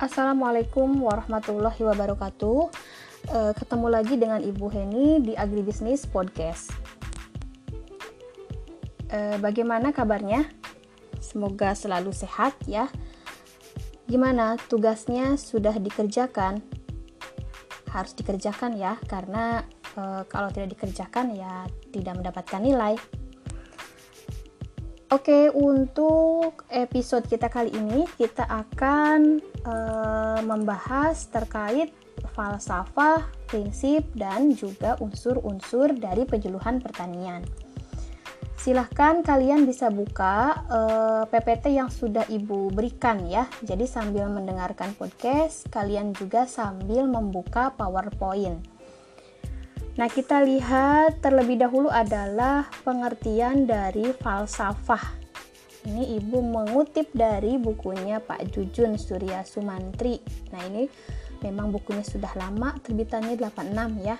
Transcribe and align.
Assalamualaikum 0.00 1.04
warahmatullahi 1.04 1.84
wabarakatuh. 1.84 2.72
Uh, 3.36 3.52
ketemu 3.52 3.86
lagi 3.92 4.16
dengan 4.16 4.40
Ibu 4.40 4.72
Heni 4.72 5.20
di 5.20 5.36
Agribisnis 5.36 6.08
Podcast. 6.08 6.72
Uh, 9.12 9.36
bagaimana 9.44 9.92
kabarnya? 9.92 10.48
Semoga 11.20 11.76
selalu 11.76 12.16
sehat 12.16 12.56
ya. 12.64 12.88
Gimana 14.08 14.56
tugasnya 14.72 15.36
sudah 15.36 15.76
dikerjakan? 15.76 16.64
Harus 17.92 18.16
dikerjakan 18.16 18.80
ya, 18.80 18.96
karena 19.04 19.68
uh, 20.00 20.24
kalau 20.24 20.48
tidak 20.48 20.80
dikerjakan 20.80 21.36
ya 21.36 21.68
tidak 21.92 22.16
mendapatkan 22.16 22.64
nilai. 22.64 22.96
Oke, 25.10 25.50
untuk 25.50 26.62
episode 26.70 27.26
kita 27.26 27.50
kali 27.50 27.74
ini 27.74 28.06
kita 28.14 28.46
akan 28.46 29.42
uh, 29.66 30.38
membahas 30.46 31.26
terkait 31.26 31.90
falsafah, 32.30 33.26
prinsip, 33.50 34.06
dan 34.14 34.54
juga 34.54 34.94
unsur-unsur 35.02 35.98
dari 35.98 36.22
penyuluhan 36.30 36.78
pertanian. 36.78 37.42
Silahkan 38.54 39.26
kalian 39.26 39.66
bisa 39.66 39.90
buka 39.90 40.62
uh, 40.70 40.78
eh, 40.78 41.24
PPT 41.26 41.74
yang 41.74 41.90
sudah 41.90 42.30
Ibu 42.30 42.70
berikan 42.70 43.26
ya. 43.26 43.50
Jadi 43.66 43.90
sambil 43.90 44.30
mendengarkan 44.30 44.94
podcast, 44.94 45.66
kalian 45.74 46.14
juga 46.14 46.46
sambil 46.46 47.10
membuka 47.10 47.74
PowerPoint. 47.74 48.62
Nah, 49.98 50.06
kita 50.06 50.38
lihat 50.46 51.18
terlebih 51.18 51.58
dahulu 51.58 51.90
adalah 51.90 52.70
pengertian 52.86 53.66
dari 53.66 54.14
falsafah. 54.14 55.18
Ini 55.90 56.20
Ibu 56.20 56.38
mengutip 56.44 57.10
dari 57.10 57.58
bukunya 57.58 58.22
Pak 58.22 58.54
Jujun 58.54 58.94
Surya 59.00 59.42
Sumantri. 59.42 60.22
Nah, 60.54 60.62
ini 60.70 60.86
memang 61.42 61.74
bukunya 61.74 62.06
sudah 62.06 62.30
lama, 62.38 62.76
terbitannya 62.84 63.34
86 63.34 64.06
ya. 64.06 64.16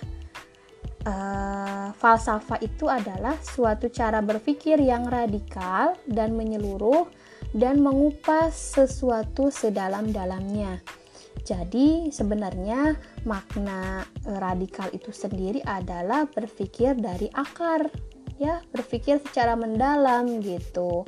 Uh, 1.01 1.89
falsafah 1.97 2.61
itu 2.61 2.85
adalah 2.85 3.33
suatu 3.41 3.89
cara 3.89 4.21
berpikir 4.21 4.77
yang 4.77 5.09
radikal 5.09 5.97
dan 6.05 6.37
menyeluruh 6.37 7.09
dan 7.57 7.81
mengupas 7.81 8.53
sesuatu 8.53 9.49
sedalam-dalamnya 9.49 11.00
jadi 11.41 12.13
sebenarnya 12.13 12.95
makna 13.25 14.05
e, 14.25 14.31
radikal 14.37 14.87
itu 14.93 15.09
sendiri 15.09 15.65
adalah 15.65 16.29
berpikir 16.29 16.93
dari 16.97 17.27
akar, 17.33 17.89
ya, 18.37 18.61
berpikir 18.69 19.17
secara 19.25 19.57
mendalam 19.57 20.41
gitu. 20.45 21.01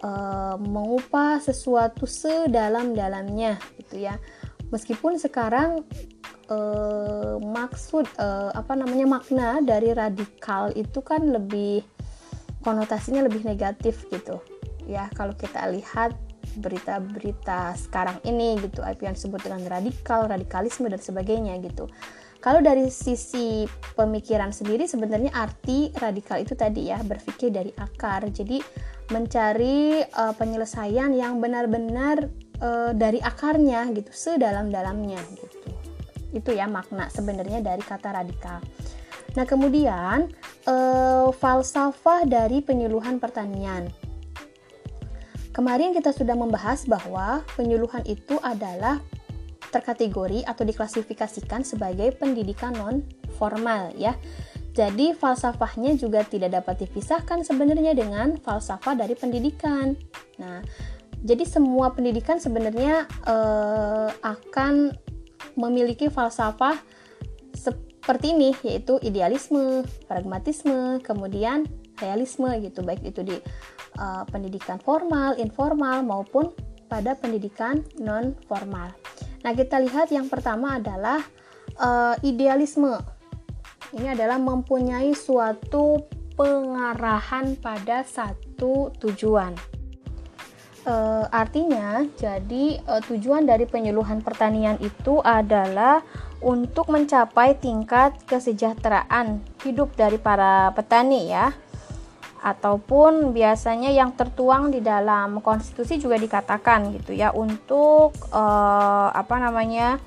E, 0.00 0.10
mengubah 0.56 1.44
sesuatu 1.44 2.08
sedalam-dalamnya 2.08 3.60
gitu 3.76 4.08
ya. 4.08 4.16
Meskipun 4.72 5.20
sekarang 5.20 5.84
e, 6.48 6.58
maksud 7.44 8.08
e, 8.16 8.28
apa 8.56 8.72
namanya 8.72 9.20
makna 9.20 9.60
dari 9.60 9.92
radikal 9.92 10.72
itu 10.72 11.04
kan 11.04 11.28
lebih 11.28 11.84
konotasinya 12.64 13.24
lebih 13.28 13.44
negatif 13.44 14.08
gitu. 14.08 14.40
Ya, 14.88 15.12
kalau 15.12 15.36
kita 15.36 15.68
lihat 15.68 16.16
berita-berita 16.58 17.78
sekarang 17.78 18.18
ini 18.26 18.58
gitu. 18.58 18.82
Apa 18.82 19.08
yang 19.08 19.14
disebut 19.14 19.40
dengan 19.46 19.62
radikal 19.70 20.26
radikalisme 20.26 20.90
dan 20.90 20.98
sebagainya 20.98 21.56
gitu. 21.62 21.86
Kalau 22.38 22.62
dari 22.62 22.86
sisi 22.86 23.66
pemikiran 23.98 24.54
sendiri 24.54 24.86
sebenarnya 24.86 25.34
arti 25.34 25.90
radikal 25.98 26.38
itu 26.38 26.54
tadi 26.54 26.86
ya 26.86 27.02
berpikir 27.02 27.50
dari 27.50 27.74
akar. 27.74 28.30
Jadi 28.30 28.62
mencari 29.10 30.04
uh, 30.04 30.34
penyelesaian 30.36 31.10
yang 31.16 31.42
benar-benar 31.42 32.30
uh, 32.62 32.94
dari 32.94 33.18
akarnya 33.18 33.90
gitu 33.90 34.10
sedalam-dalamnya 34.14 35.18
gitu. 35.34 35.70
Itu 36.30 36.50
ya 36.54 36.70
makna 36.70 37.10
sebenarnya 37.10 37.58
dari 37.58 37.82
kata 37.82 38.22
radikal. 38.22 38.62
Nah 39.34 39.44
kemudian 39.44 40.30
uh, 40.70 41.28
falsafah 41.34 42.22
dari 42.24 42.62
penyuluhan 42.62 43.18
pertanian 43.18 43.90
Kemarin 45.58 45.90
kita 45.90 46.14
sudah 46.14 46.38
membahas 46.38 46.86
bahwa 46.86 47.42
penyuluhan 47.58 48.06
itu 48.06 48.38
adalah 48.46 49.02
terkategori 49.74 50.46
atau 50.46 50.62
diklasifikasikan 50.62 51.66
sebagai 51.66 52.14
pendidikan 52.14 52.78
non 52.78 53.02
formal 53.34 53.90
ya. 53.98 54.14
Jadi 54.70 55.18
falsafahnya 55.18 55.98
juga 55.98 56.22
tidak 56.22 56.62
dapat 56.62 56.86
dipisahkan 56.86 57.42
sebenarnya 57.42 57.90
dengan 57.90 58.38
falsafah 58.38 58.94
dari 58.94 59.18
pendidikan. 59.18 59.98
Nah, 60.38 60.62
jadi 61.26 61.42
semua 61.42 61.90
pendidikan 61.90 62.38
sebenarnya 62.38 63.10
eh, 63.26 64.10
akan 64.14 64.94
memiliki 65.58 66.06
falsafah 66.06 66.78
seperti 67.50 68.30
ini 68.30 68.54
yaitu 68.62 69.02
idealisme, 69.02 69.82
pragmatisme, 70.06 71.02
kemudian 71.02 71.66
realisme 71.98 72.46
gitu 72.62 72.86
baik 72.86 73.02
itu 73.02 73.26
di 73.26 73.36
uh, 73.98 74.22
pendidikan 74.30 74.78
formal, 74.78 75.34
informal 75.36 76.06
maupun 76.06 76.54
pada 76.86 77.18
pendidikan 77.18 77.82
non 77.98 78.32
formal. 78.46 78.94
Nah, 79.42 79.52
kita 79.52 79.82
lihat 79.82 80.08
yang 80.14 80.30
pertama 80.30 80.78
adalah 80.78 81.20
uh, 81.76 82.14
idealisme. 82.22 82.96
Ini 83.92 84.14
adalah 84.14 84.38
mempunyai 84.38 85.12
suatu 85.12 86.06
pengarahan 86.38 87.58
pada 87.58 88.06
satu 88.06 88.94
tujuan. 89.02 89.52
Uh, 90.88 91.28
artinya, 91.28 92.00
jadi 92.16 92.80
tujuan 93.04 93.44
dari 93.44 93.68
penyuluhan 93.68 94.24
pertanian 94.24 94.80
itu 94.80 95.20
adalah 95.20 96.00
untuk 96.40 96.88
mencapai 96.88 97.58
tingkat 97.58 98.14
kesejahteraan 98.24 99.42
hidup 99.66 99.92
dari 99.98 100.16
para 100.16 100.70
petani 100.72 101.28
ya 101.28 101.50
ataupun 102.54 103.36
biasanya 103.36 103.92
yang 103.92 104.16
tertuang 104.16 104.72
di 104.72 104.80
dalam 104.80 105.44
konstitusi 105.44 106.00
juga 106.00 106.16
dikatakan 106.16 106.94
gitu 106.96 107.12
ya 107.12 107.32
untuk 107.34 108.16
uh, 108.32 109.08
apa 109.12 109.36
namanya 109.36 110.00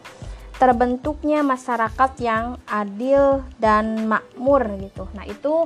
terbentuknya 0.62 1.42
masyarakat 1.42 2.12
yang 2.22 2.62
adil 2.70 3.42
dan 3.58 4.06
makmur 4.06 4.62
gitu. 4.78 5.10
Nah, 5.18 5.26
itu 5.26 5.66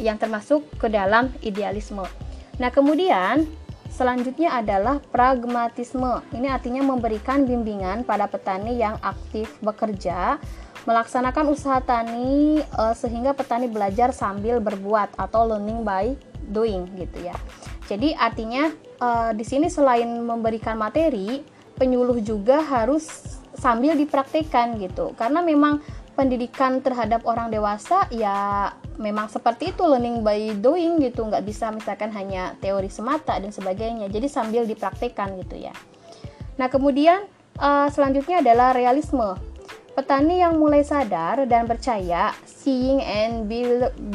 yang 0.00 0.16
termasuk 0.16 0.64
ke 0.80 0.88
dalam 0.88 1.28
idealisme. 1.44 2.08
Nah, 2.56 2.72
kemudian 2.72 3.44
selanjutnya 3.92 4.56
adalah 4.56 4.96
pragmatisme. 5.12 6.24
Ini 6.32 6.56
artinya 6.56 6.80
memberikan 6.80 7.44
bimbingan 7.44 8.08
pada 8.08 8.24
petani 8.24 8.80
yang 8.80 8.96
aktif 9.04 9.60
bekerja 9.60 10.40
melaksanakan 10.84 11.48
usaha 11.48 11.80
tani 11.80 12.60
uh, 12.76 12.92
sehingga 12.92 13.32
petani 13.32 13.68
belajar 13.68 14.12
sambil 14.12 14.60
berbuat 14.60 15.16
atau 15.16 15.48
learning 15.48 15.80
by 15.84 16.12
doing 16.52 16.88
gitu 17.00 17.24
ya. 17.24 17.36
Jadi 17.88 18.16
artinya 18.16 18.72
uh, 19.00 19.32
di 19.32 19.44
sini 19.44 19.68
selain 19.68 20.08
memberikan 20.08 20.76
materi, 20.76 21.44
penyuluh 21.76 22.20
juga 22.20 22.60
harus 22.60 23.04
sambil 23.56 23.96
dipraktikkan 23.96 24.76
gitu. 24.80 25.16
Karena 25.16 25.40
memang 25.40 25.80
pendidikan 26.14 26.78
terhadap 26.78 27.26
orang 27.26 27.50
dewasa 27.50 28.06
ya 28.14 28.70
memang 28.96 29.26
seperti 29.26 29.74
itu 29.74 29.82
learning 29.82 30.22
by 30.22 30.54
doing 30.62 31.02
gitu 31.02 31.26
nggak 31.26 31.42
bisa 31.42 31.74
misalkan 31.74 32.14
hanya 32.14 32.54
teori 32.62 32.86
semata 32.86 33.34
dan 33.42 33.50
sebagainya 33.50 34.06
jadi 34.06 34.30
sambil 34.30 34.62
dipraktikkan 34.62 35.34
gitu 35.42 35.58
ya 35.58 35.74
nah 36.54 36.70
kemudian 36.70 37.26
uh, 37.58 37.90
selanjutnya 37.90 38.46
adalah 38.46 38.70
realisme 38.70 39.34
Petani 39.94 40.42
yang 40.42 40.58
mulai 40.58 40.82
sadar 40.82 41.46
dan 41.46 41.70
percaya, 41.70 42.34
seeing 42.42 42.98
and 42.98 43.46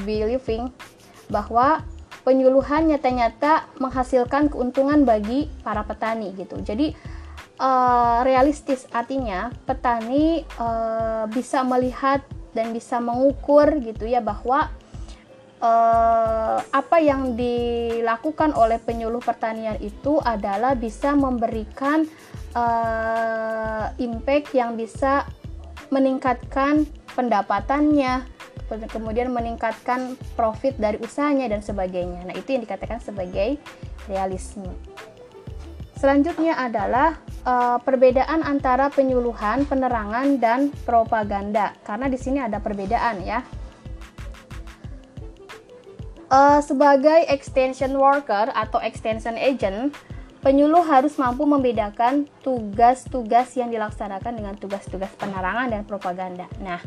believing, 0.04 0.68
bahwa 1.31 1.88
penyuluhan 2.28 2.92
nyata-nyata 2.92 3.72
menghasilkan 3.80 4.52
keuntungan 4.52 5.08
bagi 5.08 5.48
para 5.64 5.88
petani 5.88 6.36
gitu. 6.36 6.60
Jadi 6.60 6.92
uh, 7.64 8.20
realistis 8.28 8.84
artinya 8.92 9.56
petani 9.64 10.44
uh, 10.60 11.31
bisa 11.31 11.64
melihat 11.64 12.22
dan 12.52 12.76
bisa 12.76 13.00
mengukur 13.00 13.80
gitu 13.80 14.04
ya 14.04 14.20
bahwa 14.20 14.68
uh, 15.64 16.60
apa 16.60 16.98
yang 17.00 17.40
dilakukan 17.40 18.52
oleh 18.58 18.81
penyuluh 18.81 19.22
pertanian 19.22 19.78
itu 19.80 20.18
adalah 20.20 20.74
bisa 20.74 21.14
memberikan 21.14 22.04
uh, 22.58 23.94
impact 24.02 24.52
yang 24.56 24.74
bisa 24.76 25.30
meningkatkan 25.90 26.86
pendapatannya, 27.18 28.26
kemudian 28.94 29.34
meningkatkan 29.34 30.14
profit 30.38 30.78
dari 30.78 31.02
usahanya 31.02 31.50
dan 31.50 31.62
sebagainya. 31.66 32.26
Nah, 32.30 32.36
itu 32.38 32.54
yang 32.54 32.64
dikatakan 32.64 33.02
sebagai 33.02 33.58
realisme. 34.06 34.70
Selanjutnya 36.00 36.56
adalah 36.56 37.20
uh, 37.44 37.76
perbedaan 37.84 38.40
antara 38.40 38.88
penyuluhan, 38.88 39.68
penerangan 39.68 40.40
dan 40.40 40.72
propaganda. 40.88 41.76
Karena 41.84 42.08
di 42.08 42.16
sini 42.16 42.40
ada 42.40 42.64
perbedaan 42.64 43.20
ya. 43.20 43.44
Uh, 46.30 46.62
sebagai 46.64 47.26
extension 47.28 47.92
worker 47.98 48.54
atau 48.54 48.80
extension 48.80 49.36
agent, 49.36 49.92
Penyuluh 50.40 50.88
harus 50.88 51.20
mampu 51.20 51.44
membedakan 51.44 52.24
tugas-tugas 52.40 53.52
yang 53.60 53.68
dilaksanakan 53.68 54.40
dengan 54.40 54.56
tugas-tugas 54.56 55.12
penerangan 55.20 55.68
dan 55.68 55.84
propaganda. 55.84 56.48
Nah, 56.64 56.80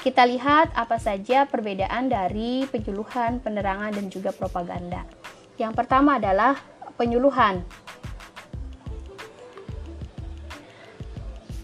kita 0.00 0.24
lihat 0.24 0.72
apa 0.72 0.96
saja 0.96 1.44
perbedaan 1.44 2.08
dari 2.08 2.64
penyuluhan, 2.64 3.44
penerangan, 3.44 3.92
dan 3.92 4.08
juga 4.08 4.32
propaganda. 4.32 5.04
Yang 5.60 5.84
pertama 5.84 6.16
adalah 6.16 6.56
penyuluhan. 6.96 7.60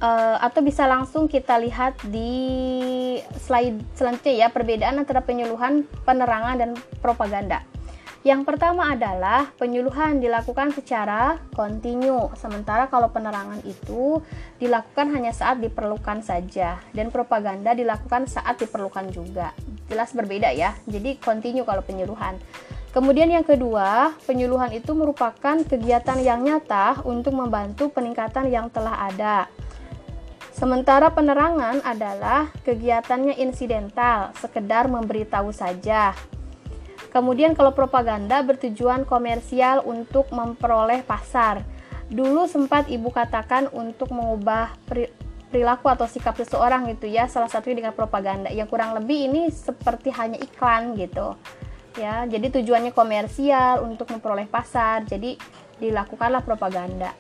Uh, 0.01 0.41
atau 0.41 0.65
bisa 0.65 0.89
langsung 0.89 1.29
kita 1.29 1.61
lihat 1.61 1.97
di 2.09 3.21
slide 3.37 3.81
selanjutnya 3.93 4.45
ya 4.45 4.49
perbedaan 4.49 4.97
antara 4.97 5.21
penyuluhan, 5.25 5.85
penerangan, 6.05 6.57
dan 6.57 6.71
propaganda. 7.01 7.65
Yang 8.21 8.53
pertama 8.53 8.93
adalah 8.93 9.49
penyuluhan 9.57 10.21
dilakukan 10.21 10.77
secara 10.77 11.41
kontinu, 11.57 12.29
sementara 12.37 12.85
kalau 12.93 13.09
penerangan 13.09 13.65
itu 13.65 14.21
dilakukan 14.61 15.09
hanya 15.17 15.33
saat 15.33 15.57
diperlukan 15.65 16.21
saja, 16.21 16.85
dan 16.93 17.09
propaganda 17.09 17.73
dilakukan 17.73 18.29
saat 18.29 18.61
diperlukan 18.61 19.09
juga. 19.09 19.57
Jelas 19.89 20.13
berbeda 20.13 20.53
ya, 20.53 20.77
jadi 20.85 21.17
kontinu 21.17 21.65
kalau 21.65 21.81
penyuluhan. 21.81 22.37
Kemudian 22.93 23.33
yang 23.33 23.47
kedua, 23.47 24.13
penyuluhan 24.29 24.77
itu 24.77 24.93
merupakan 24.93 25.57
kegiatan 25.65 26.21
yang 26.21 26.45
nyata 26.45 27.01
untuk 27.09 27.33
membantu 27.33 27.89
peningkatan 27.89 28.53
yang 28.53 28.69
telah 28.69 29.09
ada. 29.09 29.49
Sementara 30.53 31.09
penerangan 31.09 31.81
adalah 31.89 32.53
kegiatannya 32.69 33.41
insidental, 33.41 34.37
sekedar 34.37 34.93
memberitahu 34.93 35.57
saja. 35.57 36.13
Kemudian 37.11 37.59
kalau 37.59 37.75
propaganda 37.75 38.39
bertujuan 38.47 39.03
komersial 39.03 39.83
untuk 39.83 40.31
memperoleh 40.31 41.03
pasar. 41.03 41.63
Dulu 42.11 42.47
sempat 42.47 42.87
ibu 42.87 43.11
katakan 43.11 43.71
untuk 43.71 44.15
mengubah 44.15 44.75
perilaku 45.51 45.91
atau 45.91 46.07
sikap 46.07 46.39
seseorang 46.39 46.87
gitu 46.95 47.11
ya, 47.11 47.27
salah 47.27 47.51
satunya 47.51 47.83
dengan 47.83 47.95
propaganda. 47.95 48.51
Yang 48.51 48.71
kurang 48.71 48.95
lebih 48.95 49.31
ini 49.31 49.51
seperti 49.51 50.15
hanya 50.15 50.39
iklan 50.39 50.95
gitu. 50.95 51.35
Ya, 51.99 52.23
jadi 52.31 52.55
tujuannya 52.55 52.95
komersial 52.95 53.83
untuk 53.83 54.11
memperoleh 54.15 54.47
pasar. 54.47 55.03
Jadi 55.07 55.35
dilakukanlah 55.83 56.47
propaganda. 56.47 57.11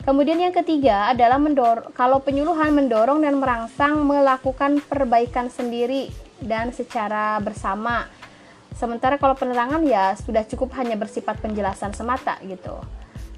Kemudian 0.00 0.40
yang 0.40 0.56
ketiga 0.56 1.12
adalah 1.12 1.36
mendor 1.36 1.92
kalau 1.92 2.24
penyuluhan 2.24 2.72
mendorong 2.72 3.20
dan 3.20 3.36
merangsang 3.36 4.00
melakukan 4.00 4.80
perbaikan 4.88 5.52
sendiri 5.52 6.08
dan 6.40 6.72
secara 6.72 7.36
bersama 7.44 8.08
Sementara 8.74 9.20
kalau 9.20 9.36
penerangan 9.36 9.82
ya 9.84 10.14
sudah 10.16 10.46
cukup 10.46 10.72
hanya 10.78 10.96
bersifat 10.96 11.42
penjelasan 11.42 11.92
semata 11.92 12.38
gitu. 12.46 12.80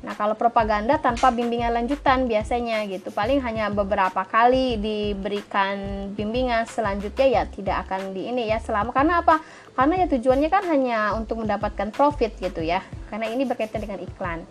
Nah, 0.02 0.18
kalau 0.18 0.34
propaganda 0.34 0.98
tanpa 0.98 1.30
bimbingan 1.30 1.70
lanjutan 1.70 2.26
biasanya 2.26 2.82
gitu. 2.90 3.14
Paling 3.14 3.38
hanya 3.38 3.70
beberapa 3.70 4.26
kali 4.26 4.74
diberikan 4.82 6.10
bimbingan 6.18 6.66
selanjutnya 6.66 7.26
ya 7.30 7.42
tidak 7.46 7.86
akan 7.86 8.10
di 8.10 8.26
ini 8.26 8.50
ya 8.50 8.58
selama 8.58 8.90
karena 8.90 9.22
apa? 9.22 9.38
Karena 9.78 10.02
ya 10.02 10.06
tujuannya 10.10 10.50
kan 10.50 10.66
hanya 10.66 11.14
untuk 11.14 11.46
mendapatkan 11.46 11.94
profit 11.94 12.34
gitu 12.42 12.66
ya. 12.66 12.82
Karena 13.14 13.30
ini 13.30 13.46
berkaitan 13.46 13.78
dengan 13.78 14.02
iklan. 14.02 14.42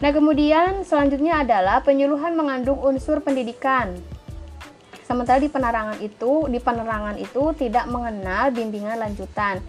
Nah, 0.00 0.10
kemudian 0.16 0.80
selanjutnya 0.88 1.44
adalah 1.44 1.84
penyuluhan 1.84 2.32
mengandung 2.32 2.80
unsur 2.80 3.20
pendidikan. 3.20 3.92
Sementara 5.04 5.36
di 5.36 5.52
penerangan 5.52 6.00
itu, 6.00 6.48
di 6.48 6.56
penerangan 6.56 7.20
itu 7.20 7.52
tidak 7.52 7.84
mengenal 7.84 8.48
bimbingan 8.48 8.96
lanjutan 8.96 9.60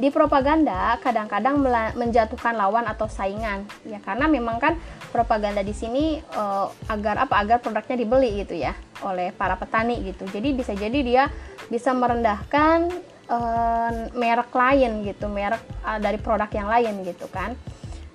di 0.00 0.08
propaganda 0.08 0.96
kadang-kadang 1.04 1.60
menjatuhkan 1.92 2.56
lawan 2.56 2.88
atau 2.88 3.04
saingan. 3.04 3.68
Ya 3.84 4.00
karena 4.00 4.24
memang 4.24 4.56
kan 4.56 4.80
propaganda 5.12 5.60
di 5.60 5.76
sini 5.76 6.24
uh, 6.32 6.72
agar 6.88 7.20
apa 7.20 7.36
agar 7.44 7.60
produknya 7.60 8.00
dibeli 8.00 8.40
gitu 8.40 8.56
ya 8.56 8.72
oleh 9.04 9.28
para 9.36 9.60
petani 9.60 10.00
gitu. 10.00 10.24
Jadi 10.24 10.56
bisa 10.56 10.72
jadi 10.72 10.98
dia 11.04 11.24
bisa 11.68 11.92
merendahkan 11.92 12.88
uh, 13.28 14.08
merek 14.16 14.48
lain 14.56 15.04
gitu 15.04 15.28
merek 15.28 15.60
uh, 15.84 16.00
dari 16.00 16.16
produk 16.16 16.48
yang 16.48 16.72
lain 16.72 17.04
gitu 17.04 17.28
kan. 17.28 17.52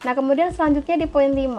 Nah, 0.06 0.14
kemudian 0.14 0.54
selanjutnya 0.54 1.02
di 1.02 1.08
poin 1.10 1.34
5, 1.34 1.50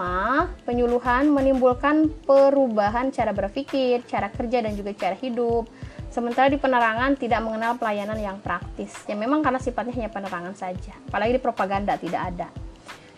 penyuluhan 0.70 1.26
menimbulkan 1.34 2.06
perubahan 2.23 3.11
cara 3.11 3.34
berpikir, 3.34 4.06
cara 4.06 4.31
kerja 4.31 4.62
dan 4.62 4.78
juga 4.78 4.94
cara 4.94 5.19
hidup 5.19 5.67
Sementara 6.16 6.48
di 6.48 6.56
penerangan 6.56 7.12
tidak 7.20 7.44
mengenal 7.44 7.76
pelayanan 7.76 8.16
yang 8.16 8.40
praktis. 8.40 8.88
Ya 9.04 9.12
memang 9.12 9.44
karena 9.44 9.60
sifatnya 9.60 9.92
hanya 10.00 10.08
penerangan 10.08 10.56
saja. 10.56 10.96
Apalagi 11.12 11.36
di 11.36 11.42
propaganda 11.44 11.92
tidak 12.00 12.32
ada. 12.32 12.48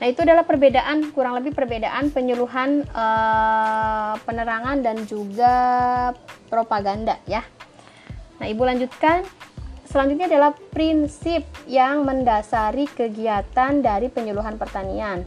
Nah, 0.03 0.07
itu 0.11 0.27
adalah 0.27 0.43
perbedaan 0.43 1.15
kurang 1.15 1.39
lebih 1.39 1.55
perbedaan 1.55 2.11
penyuluhan 2.11 2.83
uh, 2.91 4.19
penerangan 4.27 4.83
dan 4.83 5.07
juga 5.07 5.55
propaganda 6.51 7.23
ya. 7.31 7.47
Nah, 8.43 8.51
Ibu 8.51 8.67
lanjutkan. 8.67 9.23
Selanjutnya 9.87 10.27
adalah 10.27 10.59
prinsip 10.75 11.47
yang 11.71 12.03
mendasari 12.03 12.91
kegiatan 12.91 13.79
dari 13.79 14.11
penyuluhan 14.11 14.59
pertanian. 14.59 15.23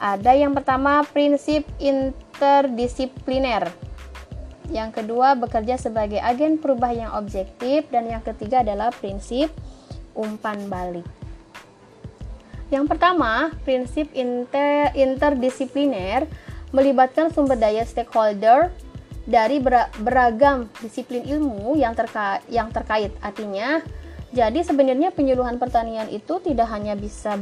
Ada 0.00 0.40
yang 0.40 0.56
pertama 0.56 1.04
prinsip 1.04 1.68
interdisipliner 1.76 3.89
yang 4.70 4.94
kedua, 4.94 5.34
bekerja 5.34 5.76
sebagai 5.76 6.22
agen 6.22 6.56
perubah 6.56 6.94
yang 6.94 7.12
objektif. 7.18 7.90
Dan 7.90 8.06
yang 8.06 8.22
ketiga 8.22 8.62
adalah 8.62 8.94
prinsip 8.94 9.50
umpan 10.14 10.70
balik. 10.70 11.06
Yang 12.70 12.86
pertama, 12.86 13.50
prinsip 13.66 14.06
inter 14.14 14.94
interdisipliner 14.94 16.30
melibatkan 16.70 17.34
sumber 17.34 17.58
daya 17.58 17.82
stakeholder 17.82 18.70
dari 19.26 19.58
beragam 19.98 20.70
disiplin 20.78 21.26
ilmu 21.26 21.74
yang, 21.74 21.98
terka 21.98 22.38
yang 22.46 22.70
terkait. 22.70 23.10
Artinya, 23.18 23.82
jadi 24.30 24.62
sebenarnya 24.62 25.10
penyuluhan 25.10 25.58
pertanian 25.58 26.06
itu 26.06 26.38
tidak 26.38 26.70
hanya 26.70 26.94
bisa 26.94 27.34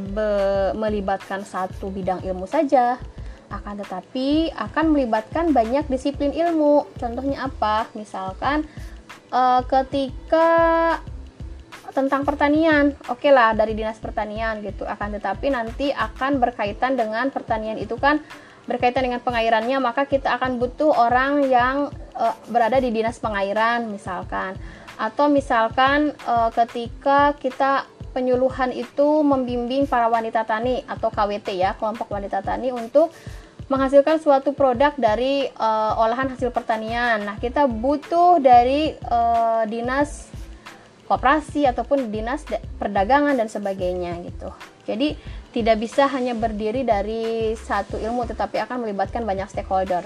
melibatkan 0.73 1.45
satu 1.45 1.93
bidang 1.93 2.25
ilmu 2.25 2.49
saja, 2.49 2.97
akan 3.49 3.81
tetapi 3.81 4.53
akan 4.53 4.85
melibatkan 4.93 5.51
banyak 5.53 5.89
disiplin 5.89 6.33
ilmu. 6.33 6.89
Contohnya 7.01 7.49
apa? 7.49 7.89
Misalkan 7.97 8.69
uh, 9.33 9.65
ketika 9.65 10.49
tentang 11.97 12.23
pertanian, 12.23 12.95
oke 13.09 13.19
okay 13.25 13.33
lah 13.33 13.57
dari 13.57 13.75
dinas 13.75 13.99
pertanian 13.99 14.61
gitu. 14.63 14.85
Akan 14.85 15.11
tetapi 15.17 15.51
nanti 15.51 15.91
akan 15.91 16.39
berkaitan 16.39 16.95
dengan 16.95 17.33
pertanian 17.33 17.81
itu 17.81 17.97
kan 17.97 18.21
berkaitan 18.69 19.09
dengan 19.09 19.25
pengairannya, 19.25 19.81
maka 19.81 20.05
kita 20.05 20.37
akan 20.37 20.61
butuh 20.61 20.93
orang 20.93 21.49
yang 21.49 21.89
uh, 22.13 22.37
berada 22.53 22.77
di 22.77 22.93
dinas 22.93 23.17
pengairan 23.17 23.89
misalkan. 23.89 24.55
Atau 25.01 25.33
misalkan 25.33 26.13
uh, 26.29 26.53
ketika 26.53 27.33
kita 27.41 27.89
penyuluhan 28.13 28.75
itu 28.75 29.23
membimbing 29.25 29.87
para 29.89 30.11
wanita 30.11 30.45
tani 30.45 30.85
atau 30.85 31.09
KWT 31.09 31.49
ya, 31.57 31.73
kelompok 31.79 32.13
wanita 32.13 32.45
tani 32.45 32.75
untuk 32.75 33.15
menghasilkan 33.69 34.17
suatu 34.19 34.57
produk 34.57 34.97
dari 34.97 35.49
uh, 35.61 36.01
olahan 36.01 36.33
hasil 36.33 36.49
pertanian. 36.51 37.21
Nah, 37.25 37.37
kita 37.37 37.69
butuh 37.69 38.41
dari 38.41 38.97
uh, 39.09 39.69
dinas 39.69 40.33
koperasi 41.09 41.65
ataupun 41.65 42.13
dinas 42.13 42.45
perdagangan 42.77 43.37
dan 43.37 43.49
sebagainya 43.49 44.21
gitu. 44.29 44.53
Jadi 44.85 45.17
tidak 45.53 45.81
bisa 45.81 46.05
hanya 46.09 46.37
berdiri 46.37 46.85
dari 46.85 47.57
satu 47.57 47.97
ilmu 47.97 48.29
tetapi 48.29 48.61
akan 48.61 48.85
melibatkan 48.85 49.25
banyak 49.25 49.49
stakeholder. 49.49 50.05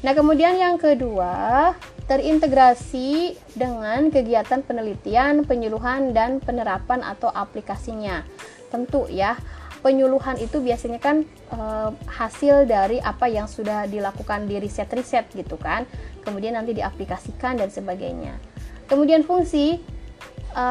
Nah, 0.00 0.16
kemudian 0.16 0.56
yang 0.56 0.80
kedua, 0.80 1.76
terintegrasi 2.08 3.36
dengan 3.52 4.08
kegiatan 4.08 4.64
penelitian, 4.64 5.44
penyuluhan, 5.44 6.16
dan 6.16 6.40
penerapan 6.40 7.04
atau 7.04 7.28
aplikasinya. 7.28 8.24
Tentu 8.72 9.04
ya, 9.12 9.36
penyuluhan 9.80 10.36
itu 10.38 10.60
biasanya 10.60 11.00
kan 11.00 11.24
e, 11.50 11.58
hasil 12.06 12.68
dari 12.68 13.00
apa 13.00 13.26
yang 13.26 13.48
sudah 13.48 13.88
dilakukan 13.88 14.46
di 14.46 14.60
riset-riset 14.60 15.32
gitu 15.32 15.56
kan. 15.56 15.88
Kemudian 16.20 16.54
nanti 16.54 16.76
diaplikasikan 16.76 17.56
dan 17.58 17.72
sebagainya. 17.72 18.36
Kemudian 18.86 19.24
fungsi 19.24 19.80
e, 20.52 20.64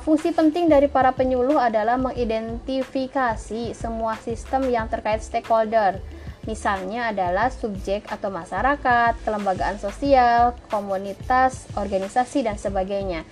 fungsi 0.00 0.30
penting 0.30 0.70
dari 0.70 0.86
para 0.86 1.10
penyuluh 1.12 1.58
adalah 1.58 1.98
mengidentifikasi 1.98 3.74
semua 3.74 4.14
sistem 4.22 4.70
yang 4.70 4.86
terkait 4.86 5.20
stakeholder 5.20 5.98
Misalnya 6.46 7.10
adalah 7.10 7.50
subjek 7.50 8.06
atau 8.06 8.30
masyarakat, 8.30 9.18
kelembagaan 9.26 9.82
sosial, 9.82 10.54
komunitas, 10.70 11.66
organisasi, 11.74 12.46
dan 12.46 12.54
sebagainya. 12.54 13.26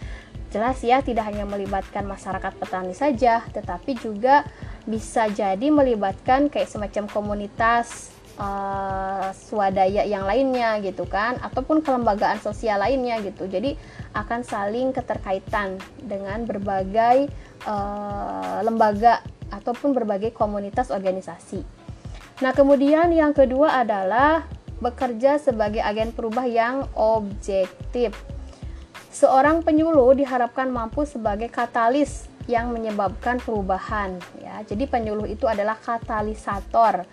Jelas 0.51 0.83
ya, 0.83 0.99
tidak 0.99 1.31
hanya 1.31 1.47
melibatkan 1.47 2.03
masyarakat 2.11 2.59
petani 2.59 2.91
saja, 2.91 3.47
tetapi 3.55 3.95
juga 4.03 4.43
bisa 4.85 5.33
jadi 5.33 5.67
melibatkan 5.73 6.53
kayak 6.53 6.69
semacam 6.69 7.09
komunitas 7.09 8.13
uh, 8.37 9.33
swadaya 9.33 10.05
yang 10.05 10.29
lainnya 10.29 10.77
gitu 10.85 11.09
kan, 11.09 11.41
ataupun 11.41 11.81
kelembagaan 11.81 12.37
sosial 12.45 12.85
lainnya 12.85 13.21
gitu. 13.25 13.49
Jadi 13.49 13.81
akan 14.13 14.45
saling 14.45 14.93
keterkaitan 14.93 15.81
dengan 16.05 16.45
berbagai 16.45 17.33
uh, 17.65 18.61
lembaga 18.61 19.25
ataupun 19.49 19.97
berbagai 19.97 20.37
komunitas 20.37 20.93
organisasi. 20.93 21.65
Nah, 22.43 22.51
kemudian 22.51 23.15
yang 23.15 23.31
kedua 23.31 23.81
adalah 23.81 24.45
bekerja 24.83 25.39
sebagai 25.39 25.79
agen 25.81 26.11
perubah 26.11 26.45
yang 26.45 26.91
objektif. 26.99 28.13
Seorang 29.15 29.63
penyuluh 29.63 30.19
diharapkan 30.19 30.67
mampu 30.67 31.07
sebagai 31.07 31.47
katalis 31.47 32.27
yang 32.45 32.73
menyebabkan 32.73 33.41
perubahan 33.41 34.21
ya. 34.41 34.61
Jadi 34.65 34.85
penyuluh 34.85 35.29
itu 35.29 35.49
adalah 35.49 35.77
katalisator. 35.81 37.05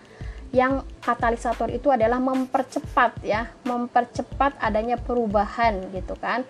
Yang 0.51 0.83
katalisator 0.99 1.71
itu 1.71 1.87
adalah 1.87 2.19
mempercepat 2.19 3.23
ya, 3.23 3.47
mempercepat 3.63 4.59
adanya 4.59 4.99
perubahan 4.99 5.79
gitu 5.95 6.19
kan. 6.19 6.43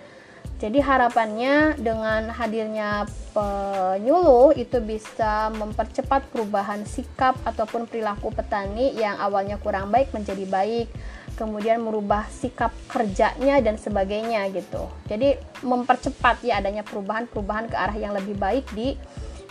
Jadi 0.62 0.78
harapannya 0.78 1.74
dengan 1.82 2.30
hadirnya 2.30 3.10
penyuluh 3.34 4.54
itu 4.54 4.78
bisa 4.78 5.50
mempercepat 5.50 6.30
perubahan 6.30 6.86
sikap 6.86 7.34
ataupun 7.42 7.90
perilaku 7.90 8.30
petani 8.30 8.94
yang 8.94 9.18
awalnya 9.18 9.58
kurang 9.58 9.90
baik 9.90 10.14
menjadi 10.14 10.46
baik, 10.46 10.90
kemudian 11.36 11.82
merubah 11.82 12.28
sikap 12.30 12.72
kerjanya 12.88 13.60
dan 13.64 13.76
sebagainya 13.80 14.48
gitu. 14.54 14.88
Jadi 15.08 15.36
mempercepat 15.64 16.44
ya 16.46 16.60
adanya 16.60 16.86
perubahan-perubahan 16.86 17.72
ke 17.72 17.76
arah 17.76 17.98
yang 17.98 18.14
lebih 18.14 18.36
baik 18.38 18.66
di 18.76 18.96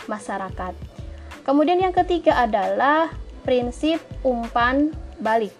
masyarakat. 0.05 0.73
Kemudian 1.41 1.81
yang 1.81 1.93
ketiga 1.93 2.37
adalah 2.45 3.09
prinsip 3.41 3.97
umpan 4.21 4.93
balik. 5.17 5.53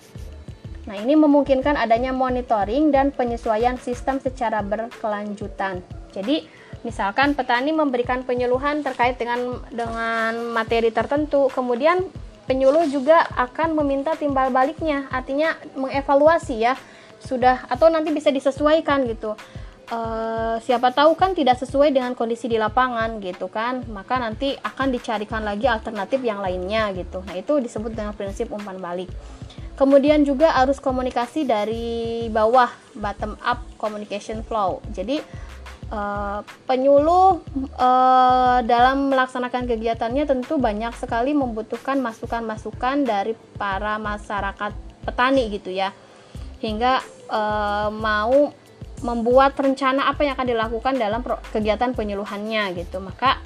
Nah, 0.85 0.97
ini 0.97 1.13
memungkinkan 1.13 1.77
adanya 1.77 2.09
monitoring 2.09 2.89
dan 2.89 3.13
penyesuaian 3.13 3.77
sistem 3.77 4.17
secara 4.17 4.65
berkelanjutan. 4.65 5.81
Jadi, 6.09 6.45
misalkan 6.81 7.37
petani 7.37 7.69
memberikan 7.69 8.25
penyuluhan 8.25 8.81
terkait 8.81 9.21
dengan 9.21 9.61
dengan 9.69 10.33
materi 10.53 10.89
tertentu, 10.89 11.53
kemudian 11.53 12.09
penyuluh 12.51 12.83
juga 12.91 13.23
akan 13.39 13.79
meminta 13.79 14.11
timbal 14.19 14.51
baliknya, 14.51 15.07
artinya 15.07 15.55
mengevaluasi 15.79 16.59
ya, 16.59 16.75
sudah 17.23 17.63
atau 17.71 17.87
nanti 17.87 18.11
bisa 18.11 18.27
disesuaikan 18.27 19.07
gitu. 19.07 19.39
Uh, 19.91 20.55
siapa 20.63 20.91
tahu 20.95 21.15
kan 21.19 21.35
tidak 21.35 21.59
sesuai 21.59 21.91
dengan 21.91 22.15
kondisi 22.15 22.47
di 22.47 22.55
lapangan 22.55 23.19
gitu 23.19 23.51
kan 23.51 23.83
maka 23.91 24.23
nanti 24.23 24.55
akan 24.55 24.87
dicarikan 24.87 25.43
lagi 25.43 25.67
alternatif 25.67 26.23
yang 26.23 26.39
lainnya 26.39 26.95
gitu 26.95 27.19
nah 27.27 27.35
itu 27.35 27.59
disebut 27.59 27.91
dengan 27.91 28.15
prinsip 28.15 28.55
umpan 28.55 28.79
balik 28.79 29.11
Kemudian 29.81 30.21
juga 30.21 30.53
arus 30.61 30.77
komunikasi 30.77 31.41
dari 31.41 32.29
bawah, 32.29 32.69
bottom 32.93 33.33
up 33.41 33.65
communication 33.81 34.45
flow. 34.45 34.77
Jadi 34.93 35.17
uh, 35.91 36.39
penyuluh 36.65 37.43
uh, 37.77 38.59
dalam 38.63 39.11
melaksanakan 39.11 39.67
kegiatannya 39.67 40.23
tentu 40.25 40.57
banyak 40.57 40.95
sekali 40.97 41.35
membutuhkan 41.35 41.99
masukan-masukan 41.99 43.05
dari 43.05 43.37
para 43.59 43.99
masyarakat 44.01 44.71
petani 45.05 45.51
gitu 45.51 45.69
ya. 45.69 45.93
Hingga 46.63 47.03
uh, 47.29 47.89
mau 47.91 48.55
membuat 49.01 49.57
rencana 49.57 50.07
apa 50.07 50.21
yang 50.23 50.37
akan 50.37 50.47
dilakukan 50.47 50.93
dalam 50.95 51.21
kegiatan 51.51 51.91
penyuluhannya 51.93 52.77
gitu. 52.77 53.01
Maka 53.01 53.41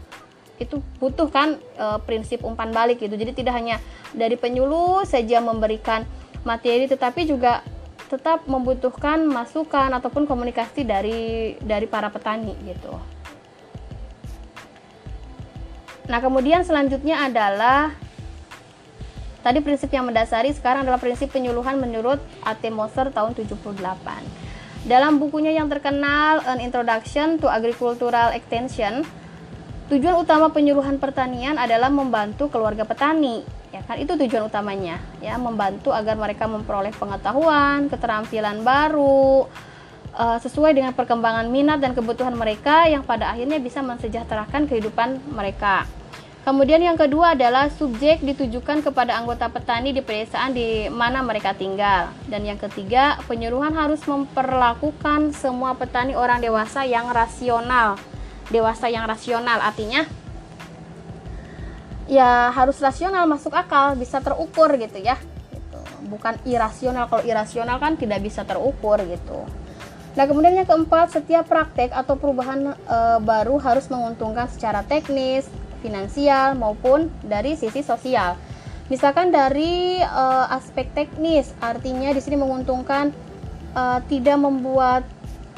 itu 0.55 0.79
butuh 0.99 1.27
kan 1.31 1.59
e, 1.59 1.85
prinsip 2.03 2.43
umpan 2.43 2.71
balik 2.75 2.99
gitu. 3.03 3.15
Jadi 3.15 3.31
tidak 3.35 3.55
hanya 3.55 3.79
dari 4.11 4.35
penyuluh 4.35 5.03
saja 5.07 5.39
memberikan 5.39 6.03
materi 6.43 6.85
tetapi 6.87 7.27
juga 7.27 7.63
tetap 8.05 8.45
membutuhkan 8.45 9.25
masukan 9.25 9.89
ataupun 9.97 10.29
komunikasi 10.29 10.85
dari 10.85 11.55
dari 11.61 11.89
para 11.89 12.13
petani 12.13 12.53
gitu. 12.65 12.93
Nah, 16.05 16.21
kemudian 16.21 16.61
selanjutnya 16.61 17.25
adalah 17.25 17.89
tadi 19.41 19.57
prinsip 19.61 19.89
yang 19.89 20.05
mendasari 20.05 20.53
sekarang 20.53 20.85
adalah 20.85 21.01
prinsip 21.01 21.33
penyuluhan 21.33 21.81
menurut 21.81 22.21
A.T. 22.45 22.69
Moser 22.69 23.09
tahun 23.09 23.33
78. 23.33 23.73
Dalam 24.85 25.17
bukunya 25.17 25.49
yang 25.49 25.65
terkenal 25.65 26.45
An 26.45 26.61
Introduction 26.61 27.41
to 27.41 27.49
Agricultural 27.49 28.37
Extension, 28.37 29.01
tujuan 29.89 30.13
utama 30.13 30.53
penyuluhan 30.53 31.01
pertanian 31.01 31.57
adalah 31.57 31.89
membantu 31.89 32.53
keluarga 32.53 32.85
petani 32.85 33.54
kan 33.85 34.01
itu 34.01 34.17
tujuan 34.17 34.49
utamanya 34.49 34.97
ya 35.21 35.37
membantu 35.37 35.93
agar 35.93 36.17
mereka 36.17 36.49
memperoleh 36.49 36.93
pengetahuan 36.97 37.85
keterampilan 37.85 38.65
baru 38.65 39.45
uh, 40.15 40.37
sesuai 40.41 40.73
dengan 40.73 40.91
perkembangan 40.95 41.45
minat 41.51 41.77
dan 41.83 41.93
kebutuhan 41.93 42.33
mereka 42.33 42.89
yang 42.89 43.05
pada 43.05 43.29
akhirnya 43.29 43.61
bisa 43.61 43.83
mensejahterakan 43.85 44.65
kehidupan 44.65 45.21
mereka. 45.29 45.85
Kemudian 46.45 46.77
yang 46.77 46.93
kedua 46.93 47.33
adalah 47.33 47.73
subjek 47.73 48.21
ditujukan 48.21 48.85
kepada 48.85 49.17
anggota 49.17 49.49
petani 49.49 49.97
di 49.97 50.05
pedesaan 50.05 50.53
di 50.53 50.85
mana 50.93 51.25
mereka 51.25 51.57
tinggal. 51.57 52.13
Dan 52.29 52.45
yang 52.45 52.61
ketiga 52.61 53.17
penyuluhan 53.25 53.73
harus 53.73 53.97
memperlakukan 54.05 55.33
semua 55.33 55.73
petani 55.73 56.13
orang 56.13 56.37
dewasa 56.37 56.85
yang 56.85 57.09
rasional. 57.09 57.97
Dewasa 58.53 58.93
yang 58.93 59.09
rasional 59.09 59.57
artinya 59.57 60.05
ya 62.05 62.53
harus 62.53 62.77
rasional 62.77 63.25
masuk 63.25 63.53
akal 63.53 63.97
bisa 63.97 64.21
terukur 64.21 64.69
gitu 64.77 65.01
ya. 65.01 65.17
Gitu. 65.53 65.79
bukan 66.05 66.37
irasional. 66.45 67.09
Kalau 67.09 67.23
irasional 67.25 67.77
kan 67.81 67.97
tidak 67.97 68.21
bisa 68.21 68.45
terukur 68.45 69.01
gitu. 69.01 69.45
Nah 70.15 70.23
kemudian 70.23 70.55
yang 70.55 70.67
keempat 70.67 71.11
setiap 71.11 71.49
praktek 71.49 71.91
atau 71.91 72.15
perubahan 72.15 72.71
e, 72.71 72.97
baru 73.19 73.59
harus 73.59 73.91
menguntungkan 73.91 74.47
secara 74.47 74.79
teknis 74.87 75.43
finansial 75.83 76.55
maupun 76.55 77.11
dari 77.19 77.59
sisi 77.59 77.83
sosial. 77.83 78.39
Misalkan 78.87 79.33
dari 79.33 79.99
e, 79.99 80.23
aspek 80.55 80.87
teknis 80.95 81.51
artinya 81.59 82.15
di 82.15 82.21
sini 82.23 82.39
menguntungkan 82.39 83.11
e, 83.75 83.83
tidak 84.07 84.39
membuat 84.39 85.03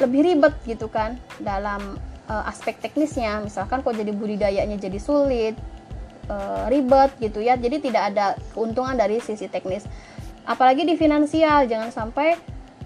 lebih 0.01 0.25
ribet 0.25 0.53
gitu 0.65 0.89
kan 0.89 1.17
dalam 1.41 1.97
aspek 2.27 2.75
teknisnya. 2.83 3.39
Misalkan 3.39 3.79
kok 3.79 3.95
jadi 3.95 4.11
budidayanya 4.11 4.75
jadi 4.75 4.99
sulit 4.99 5.55
uh, 6.29 6.65
ribet 6.71 7.11
gitu 7.19 7.43
ya. 7.43 7.59
Jadi 7.59 7.83
tidak 7.91 8.13
ada 8.13 8.35
keuntungan 8.53 8.95
dari 8.95 9.19
sisi 9.19 9.47
teknis. 9.51 9.83
Apalagi 10.47 10.87
di 10.87 10.95
finansial 10.95 11.67
jangan 11.67 11.91
sampai 11.91 12.39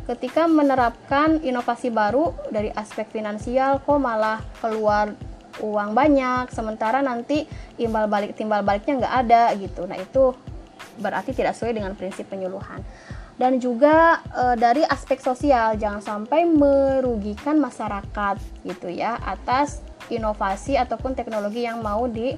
ketika 0.10 0.50
menerapkan 0.50 1.38
inovasi 1.46 1.94
baru 1.94 2.34
dari 2.50 2.74
aspek 2.74 3.06
finansial 3.14 3.86
kok 3.86 4.02
malah 4.02 4.42
keluar 4.58 5.14
uang 5.62 5.94
banyak 5.94 6.50
sementara 6.50 7.06
nanti 7.06 7.46
imbal 7.78 8.10
balik 8.10 8.34
timbal 8.34 8.66
baliknya 8.66 9.06
nggak 9.06 9.16
ada 9.28 9.44
gitu. 9.62 9.86
Nah 9.86 10.00
itu 10.00 10.34
berarti 10.98 11.38
tidak 11.38 11.54
sesuai 11.54 11.78
dengan 11.78 11.94
prinsip 11.94 12.26
penyuluhan. 12.28 12.82
Dan 13.38 13.58
juga 13.58 14.22
e, 14.30 14.44
dari 14.60 14.86
aspek 14.86 15.18
sosial 15.18 15.74
jangan 15.78 16.02
sampai 16.02 16.46
merugikan 16.46 17.58
masyarakat 17.58 18.38
gitu 18.66 18.92
ya 18.92 19.18
atas 19.18 19.82
inovasi 20.14 20.78
ataupun 20.78 21.18
teknologi 21.18 21.66
yang 21.66 21.82
mau 21.82 22.06
di 22.06 22.38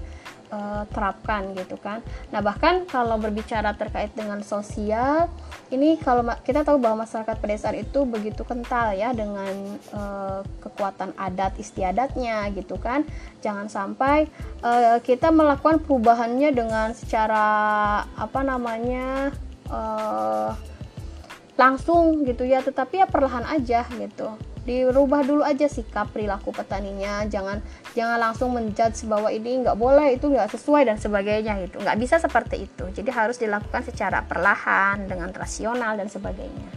uh, 0.53 0.85
terapkan 0.93 1.57
gitu 1.57 1.81
kan. 1.81 2.05
Nah 2.29 2.45
bahkan 2.45 2.85
kalau 2.85 3.17
berbicara 3.17 3.73
terkait 3.73 4.13
dengan 4.13 4.45
sosial, 4.45 5.33
ini 5.73 5.97
kalau 5.97 6.21
kita 6.45 6.61
tahu 6.61 6.77
bahwa 6.77 7.09
masyarakat 7.09 7.35
pedesaan 7.41 7.81
itu 7.81 8.05
begitu 8.05 8.45
kental 8.45 8.93
ya 8.93 9.09
dengan 9.17 9.81
uh, 9.97 10.45
kekuatan 10.61 11.17
adat 11.17 11.57
istiadatnya 11.57 12.53
gitu 12.53 12.77
kan. 12.77 13.01
Jangan 13.41 13.67
sampai 13.67 14.29
uh, 14.61 15.01
kita 15.01 15.33
melakukan 15.33 15.81
perubahannya 15.81 16.53
dengan 16.53 16.93
secara 16.93 17.45
apa 18.13 18.39
namanya 18.45 19.33
langsung 21.57 22.29
gitu 22.29 22.45
ya, 22.45 22.61
tetapi 22.61 23.01
ya 23.01 23.09
perlahan 23.09 23.41
aja 23.49 23.81
gitu 23.97 24.52
dirubah 24.63 25.27
dulu 25.27 25.43
aja 25.43 25.67
sikap 25.67 26.11
perilaku 26.15 26.55
petaninya. 26.55 27.27
Jangan 27.27 27.59
jangan 27.95 28.17
langsung 28.19 28.55
menjudge 28.55 29.03
bahwa 29.07 29.29
ini 29.29 29.63
nggak 29.63 29.75
boleh 29.75 30.15
itu 30.15 30.31
nggak 30.31 30.51
sesuai 30.55 30.87
dan 30.87 30.97
sebagainya 30.97 31.59
itu 31.67 31.77
nggak 31.79 31.99
bisa 31.99 32.19
seperti 32.19 32.67
itu. 32.67 32.87
Jadi 32.91 33.09
harus 33.11 33.37
dilakukan 33.39 33.83
secara 33.83 34.23
perlahan 34.23 35.07
dengan 35.07 35.29
rasional 35.35 35.99
dan 35.99 36.07
sebagainya. 36.07 36.69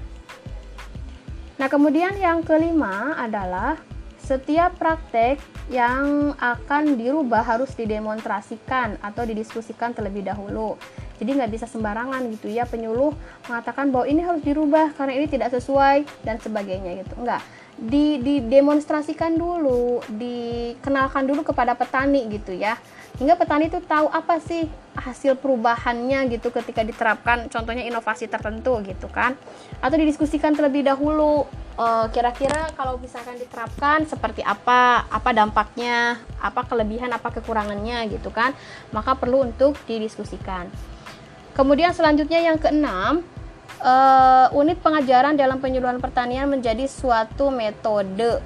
Nah 1.57 1.69
kemudian 1.73 2.13
yang 2.21 2.45
kelima 2.45 3.17
adalah 3.17 3.81
setiap 4.27 4.75
praktek 4.75 5.39
yang 5.71 6.35
akan 6.43 6.99
dirubah 6.99 7.47
harus 7.47 7.71
didemonstrasikan 7.79 8.99
atau 8.99 9.23
didiskusikan 9.23 9.95
terlebih 9.95 10.27
dahulu. 10.27 10.75
Jadi 11.23 11.31
nggak 11.33 11.53
bisa 11.55 11.67
sembarangan 11.71 12.27
gitu 12.35 12.51
ya 12.51 12.67
penyuluh 12.67 13.15
mengatakan 13.47 13.89
bahwa 13.95 14.05
ini 14.11 14.21
harus 14.27 14.43
dirubah 14.43 14.93
karena 14.99 15.15
ini 15.17 15.27
tidak 15.31 15.55
sesuai 15.55 16.05
dan 16.27 16.43
sebagainya 16.43 17.07
gitu. 17.07 17.15
Enggak 17.23 17.41
di 17.77 18.17
didemonstrasikan 18.25 19.37
dulu, 19.37 20.01
dikenalkan 20.09 21.29
dulu 21.29 21.45
kepada 21.45 21.77
petani 21.77 22.25
gitu 22.33 22.57
ya. 22.57 22.81
Hingga 23.21 23.37
petani 23.37 23.69
itu 23.69 23.81
tahu 23.85 24.09
apa 24.13 24.41
sih 24.41 24.65
hasil 24.97 25.37
perubahannya 25.41 26.29
gitu 26.33 26.49
ketika 26.53 26.85
diterapkan 26.85 27.49
contohnya 27.53 27.85
inovasi 27.85 28.33
tertentu 28.33 28.81
gitu 28.81 29.13
kan. 29.13 29.37
Atau 29.85 30.01
didiskusikan 30.01 30.57
terlebih 30.57 30.89
dahulu 30.89 31.45
eh, 31.77 32.07
kira-kira 32.17 32.73
kalau 32.77 32.97
misalkan 32.97 33.37
diterapkan 33.37 34.09
seperti 34.09 34.41
apa, 34.41 35.05
apa 35.13 35.31
dampaknya, 35.37 36.17
apa 36.41 36.65
kelebihan, 36.65 37.13
apa 37.13 37.29
kekurangannya 37.41 38.09
gitu 38.09 38.33
kan. 38.33 38.57
Maka 38.93 39.17
perlu 39.21 39.45
untuk 39.45 39.77
didiskusikan. 39.85 40.69
Kemudian 41.57 41.93
selanjutnya 41.97 42.41
yang 42.41 42.61
keenam, 42.61 43.25
uh, 43.87 44.47
unit 44.53 44.83
pengajaran 44.83 45.39
dalam 45.39 45.63
penyuluhan 45.63 46.03
pertanian 46.03 46.51
menjadi 46.51 46.91
suatu 46.91 47.55
metode. 47.55 48.43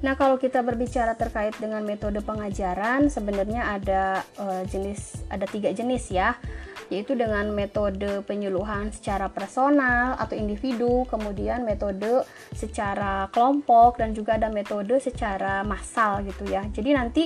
Nah, 0.00 0.16
kalau 0.16 0.40
kita 0.40 0.64
berbicara 0.64 1.12
terkait 1.12 1.52
dengan 1.60 1.84
metode 1.84 2.24
pengajaran, 2.24 3.12
sebenarnya 3.12 3.76
ada 3.76 4.24
uh, 4.40 4.64
jenis 4.64 5.28
ada 5.28 5.44
tiga 5.44 5.76
jenis 5.76 6.08
ya, 6.08 6.40
yaitu 6.88 7.12
dengan 7.12 7.52
metode 7.52 8.24
penyuluhan 8.24 8.88
secara 8.96 9.28
personal 9.28 10.16
atau 10.16 10.32
individu, 10.32 11.04
kemudian 11.04 11.68
metode 11.68 12.24
secara 12.56 13.28
kelompok 13.28 14.00
dan 14.00 14.16
juga 14.16 14.40
ada 14.40 14.48
metode 14.48 14.96
secara 15.04 15.60
massal 15.68 16.24
gitu 16.24 16.48
ya. 16.48 16.64
Jadi 16.72 16.90
nanti 16.96 17.24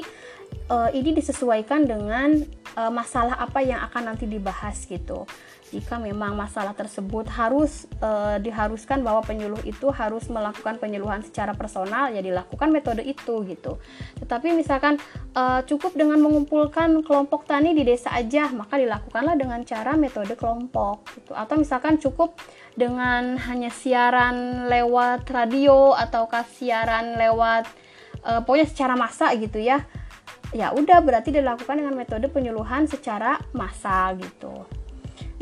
uh, 0.67 0.91
ini 0.91 1.15
disesuaikan 1.15 1.87
dengan 1.87 2.43
uh, 2.75 2.91
masalah 2.91 3.39
apa 3.39 3.63
yang 3.63 3.87
akan 3.87 4.11
nanti 4.11 4.27
dibahas 4.27 4.83
gitu 4.83 5.31
jika 5.73 5.97
memang 5.97 6.37
masalah 6.37 6.77
tersebut 6.77 7.25
harus 7.33 7.89
e, 7.97 8.11
diharuskan 8.45 9.01
bahwa 9.01 9.25
penyuluh 9.25 9.61
itu 9.65 9.89
harus 9.89 10.29
melakukan 10.29 10.77
penyuluhan 10.77 11.25
secara 11.25 11.57
personal 11.57 12.13
ya 12.13 12.21
dilakukan 12.21 12.69
metode 12.69 13.01
itu 13.01 13.41
gitu. 13.49 13.81
Tetapi 14.21 14.53
misalkan 14.53 15.01
e, 15.33 15.43
cukup 15.65 15.97
dengan 15.97 16.21
mengumpulkan 16.21 17.01
kelompok 17.01 17.49
tani 17.49 17.73
di 17.73 17.87
desa 17.87 18.13
aja 18.13 18.53
maka 18.53 18.77
dilakukanlah 18.77 19.41
dengan 19.41 19.65
cara 19.65 19.97
metode 19.97 20.37
kelompok 20.37 21.09
gitu. 21.17 21.33
Atau 21.33 21.57
misalkan 21.57 21.97
cukup 21.97 22.37
dengan 22.77 23.41
hanya 23.49 23.73
siaran 23.73 24.69
lewat 24.69 25.25
radio 25.33 25.97
atau 25.97 26.29
siaran 26.45 27.17
lewat 27.17 27.65
e, 28.21 28.31
pokoknya 28.45 28.69
secara 28.69 28.95
massa 29.01 29.33
gitu 29.33 29.57
ya. 29.59 29.81
Ya 30.55 30.71
udah 30.71 31.03
berarti 31.03 31.35
dilakukan 31.35 31.83
dengan 31.83 31.99
metode 31.99 32.31
penyuluhan 32.31 32.87
secara 32.87 33.43
massal 33.51 34.15
gitu 34.23 34.84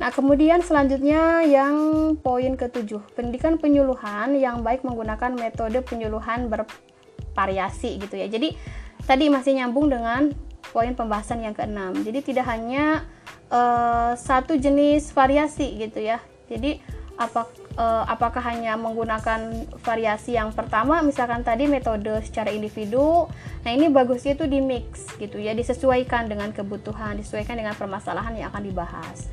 Nah, 0.01 0.09
kemudian 0.09 0.65
selanjutnya 0.65 1.45
yang 1.45 1.75
poin 2.17 2.57
ketujuh, 2.57 3.05
pendidikan 3.13 3.61
penyuluhan 3.61 4.33
yang 4.41 4.65
baik 4.65 4.83
menggunakan 4.83 5.37
metode 5.37 5.85
penyuluhan 5.85 6.49
bervariasi 6.49 8.01
gitu 8.01 8.17
ya. 8.17 8.27
Jadi 8.27 8.57
tadi 9.05 9.29
masih 9.29 9.61
nyambung 9.61 9.93
dengan 9.93 10.33
poin 10.73 10.97
pembahasan 10.97 11.45
yang 11.45 11.53
keenam. 11.53 11.93
Jadi 12.01 12.25
tidak 12.25 12.49
hanya 12.49 13.05
uh, 13.53 14.17
satu 14.17 14.57
jenis 14.57 15.13
variasi 15.13 15.77
gitu 15.77 16.01
ya. 16.01 16.19
Jadi 16.49 16.81
apa, 17.21 17.45
uh, 17.77 18.09
apakah 18.09 18.41
hanya 18.41 18.75
menggunakan 18.81 19.69
variasi 19.85 20.41
yang 20.41 20.57
pertama, 20.57 21.05
misalkan 21.05 21.45
tadi 21.45 21.69
metode 21.69 22.25
secara 22.25 22.49
individu. 22.49 23.29
Nah 23.63 23.71
ini 23.71 23.93
bagusnya 23.93 24.35
itu 24.35 24.49
di 24.49 24.65
mix 24.65 25.05
gitu 25.21 25.37
ya, 25.37 25.53
disesuaikan 25.53 26.33
dengan 26.33 26.51
kebutuhan, 26.51 27.21
disesuaikan 27.21 27.61
dengan 27.61 27.77
permasalahan 27.77 28.33
yang 28.41 28.49
akan 28.49 28.65
dibahas. 28.65 29.29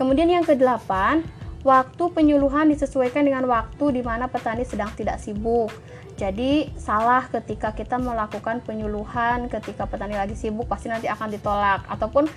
Kemudian 0.00 0.32
yang 0.32 0.48
kedelapan, 0.48 1.20
waktu 1.60 2.08
penyuluhan 2.16 2.72
disesuaikan 2.72 3.20
dengan 3.20 3.44
waktu 3.44 4.00
di 4.00 4.00
mana 4.00 4.32
petani 4.32 4.64
sedang 4.64 4.88
tidak 4.96 5.20
sibuk. 5.20 5.68
Jadi 6.16 6.72
salah 6.80 7.28
ketika 7.28 7.76
kita 7.76 8.00
melakukan 8.00 8.64
penyuluhan 8.64 9.52
ketika 9.52 9.84
petani 9.84 10.16
lagi 10.16 10.32
sibuk 10.32 10.64
pasti 10.72 10.88
nanti 10.88 11.04
akan 11.04 11.28
ditolak. 11.36 11.84
Ataupun 11.84 12.32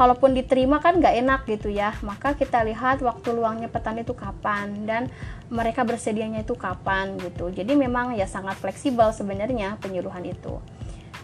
kalaupun 0.00 0.32
diterima 0.32 0.80
kan 0.80 0.96
nggak 0.96 1.14
enak 1.20 1.40
gitu 1.44 1.68
ya. 1.68 1.92
Maka 2.00 2.40
kita 2.40 2.64
lihat 2.64 3.04
waktu 3.04 3.36
luangnya 3.36 3.68
petani 3.68 4.00
itu 4.00 4.16
kapan 4.16 4.88
dan 4.88 5.12
mereka 5.52 5.84
bersedianya 5.84 6.40
itu 6.40 6.56
kapan 6.56 7.20
gitu. 7.20 7.52
Jadi 7.52 7.76
memang 7.76 8.16
ya 8.16 8.24
sangat 8.24 8.56
fleksibel 8.56 9.12
sebenarnya 9.12 9.76
penyuluhan 9.76 10.24
itu 10.24 10.56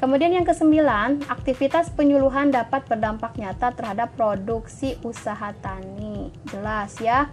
Kemudian 0.00 0.32
yang 0.32 0.48
kesembilan, 0.48 1.28
aktivitas 1.28 1.92
penyuluhan 1.92 2.48
dapat 2.48 2.88
berdampak 2.88 3.36
nyata 3.36 3.76
terhadap 3.76 4.16
produksi 4.16 4.96
usaha 5.04 5.52
tani. 5.60 6.32
Jelas 6.48 6.96
ya. 7.04 7.28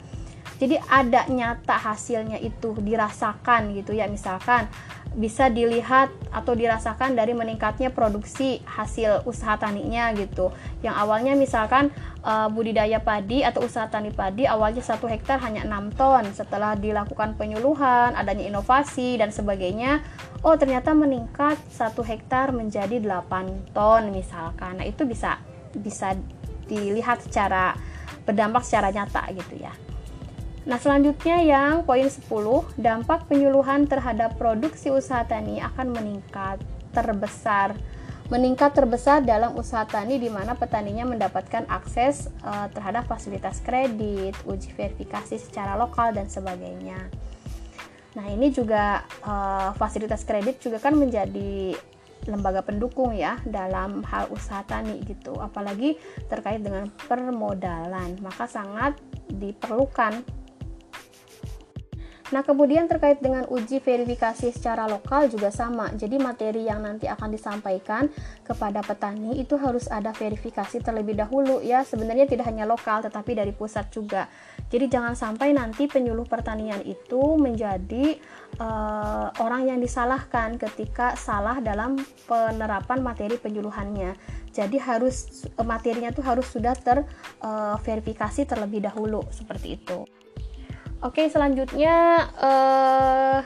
Jadi 0.59 0.75
ada 0.91 1.23
nyata 1.31 1.79
hasilnya 1.79 2.43
itu 2.43 2.75
dirasakan 2.75 3.71
gitu 3.71 3.95
ya. 3.95 4.11
Misalkan 4.11 4.67
bisa 5.17 5.49
dilihat 5.49 6.13
atau 6.29 6.53
dirasakan 6.53 7.17
dari 7.17 7.33
meningkatnya 7.33 7.89
produksi 7.89 8.61
hasil 8.69 9.25
usaha 9.25 9.57
taninya 9.57 10.13
gitu. 10.13 10.53
Yang 10.85 10.95
awalnya 10.95 11.33
misalkan 11.33 11.89
uh, 12.21 12.45
budidaya 12.53 13.01
padi 13.01 13.41
atau 13.41 13.65
usaha 13.65 13.89
tani 13.89 14.13
padi 14.13 14.45
awalnya 14.45 14.85
satu 14.85 15.09
hektar 15.09 15.41
hanya 15.41 15.65
6 15.65 15.97
ton. 15.97 16.23
Setelah 16.29 16.77
dilakukan 16.77 17.33
penyuluhan, 17.33 18.13
adanya 18.13 18.45
inovasi 18.45 19.17
dan 19.17 19.33
sebagainya, 19.33 20.05
oh 20.45 20.53
ternyata 20.53 20.93
meningkat 20.93 21.57
satu 21.73 22.05
hektar 22.05 22.53
menjadi 22.53 23.01
8 23.01 23.73
ton 23.73 24.13
misalkan. 24.13 24.77
Nah, 24.77 24.85
itu 24.85 25.01
bisa 25.01 25.41
bisa 25.73 26.13
dilihat 26.69 27.25
secara 27.25 27.73
berdampak 28.21 28.61
secara 28.61 28.93
nyata 28.93 29.25
gitu 29.33 29.65
ya. 29.65 29.73
Nah, 30.67 30.75
selanjutnya 30.75 31.39
yang 31.47 31.87
poin 31.87 32.11
10, 32.11 32.27
dampak 32.75 33.31
penyuluhan 33.31 33.87
terhadap 33.87 34.35
produksi 34.35 34.91
usaha 34.91 35.23
tani 35.23 35.63
akan 35.63 35.95
meningkat 35.95 36.59
terbesar. 36.91 37.71
Meningkat 38.27 38.75
terbesar 38.75 39.23
dalam 39.23 39.55
usaha 39.55 39.87
tani 39.87 40.19
di 40.19 40.27
mana 40.27 40.59
petaninya 40.59 41.07
mendapatkan 41.07 41.63
akses 41.71 42.27
uh, 42.43 42.67
terhadap 42.75 43.07
fasilitas 43.07 43.63
kredit, 43.63 44.35
uji 44.43 44.75
verifikasi 44.75 45.39
secara 45.39 45.79
lokal 45.79 46.11
dan 46.11 46.27
sebagainya. 46.27 46.99
Nah, 48.19 48.27
ini 48.27 48.51
juga 48.51 49.07
uh, 49.23 49.71
fasilitas 49.79 50.27
kredit 50.27 50.59
juga 50.59 50.83
kan 50.83 50.99
menjadi 50.99 51.79
lembaga 52.27 52.59
pendukung 52.59 53.15
ya 53.15 53.39
dalam 53.47 54.03
hal 54.03 54.27
usaha 54.35 54.59
tani 54.67 54.99
gitu 55.07 55.39
apalagi 55.39 55.95
terkait 56.27 56.59
dengan 56.59 56.91
permodalan 57.07 58.19
maka 58.19 58.51
sangat 58.51 58.99
diperlukan 59.31 60.27
Nah, 62.27 62.43
kemudian 62.43 62.91
terkait 62.91 63.23
dengan 63.23 63.47
uji 63.47 63.79
verifikasi 63.79 64.51
secara 64.51 64.83
lokal 64.83 65.31
juga 65.31 65.47
sama. 65.47 65.95
Jadi 65.95 66.19
materi 66.19 66.67
yang 66.67 66.83
nanti 66.83 67.07
akan 67.07 67.31
disampaikan 67.31 68.11
kepada 68.43 68.83
petani 68.83 69.39
itu 69.39 69.55
harus 69.55 69.87
ada 69.87 70.11
verifikasi 70.11 70.83
terlebih 70.83 71.15
dahulu 71.15 71.63
ya. 71.63 71.87
Sebenarnya 71.87 72.27
tidak 72.27 72.51
hanya 72.51 72.67
lokal 72.67 72.99
tetapi 72.99 73.31
dari 73.31 73.55
pusat 73.55 73.87
juga. 73.95 74.27
Jadi 74.67 74.91
jangan 74.91 75.15
sampai 75.15 75.55
nanti 75.55 75.87
penyuluh 75.87 76.27
pertanian 76.27 76.83
itu 76.83 77.39
menjadi 77.39 78.19
uh, 78.59 79.31
orang 79.39 79.71
yang 79.71 79.79
disalahkan 79.79 80.59
ketika 80.59 81.15
salah 81.15 81.63
dalam 81.63 81.95
penerapan 82.27 82.99
materi 82.99 83.39
penyuluhannya. 83.39 84.19
Jadi 84.51 84.75
harus 84.83 85.47
materinya 85.55 86.11
tuh 86.11 86.27
harus 86.27 86.51
sudah 86.51 86.75
terverifikasi 86.75 88.41
uh, 88.43 88.47
terlebih 88.51 88.83
dahulu 88.83 89.23
seperti 89.31 89.79
itu. 89.79 90.16
Oke, 90.97 91.29
selanjutnya 91.29 92.25
uh, 92.41 93.39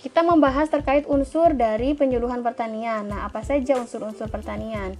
kita 0.00 0.24
membahas 0.24 0.72
terkait 0.72 1.04
unsur 1.04 1.52
dari 1.52 1.92
penyuluhan 1.92 2.40
pertanian. 2.40 3.04
Nah, 3.04 3.28
apa 3.28 3.44
saja 3.44 3.76
unsur-unsur 3.76 4.32
pertanian? 4.32 4.96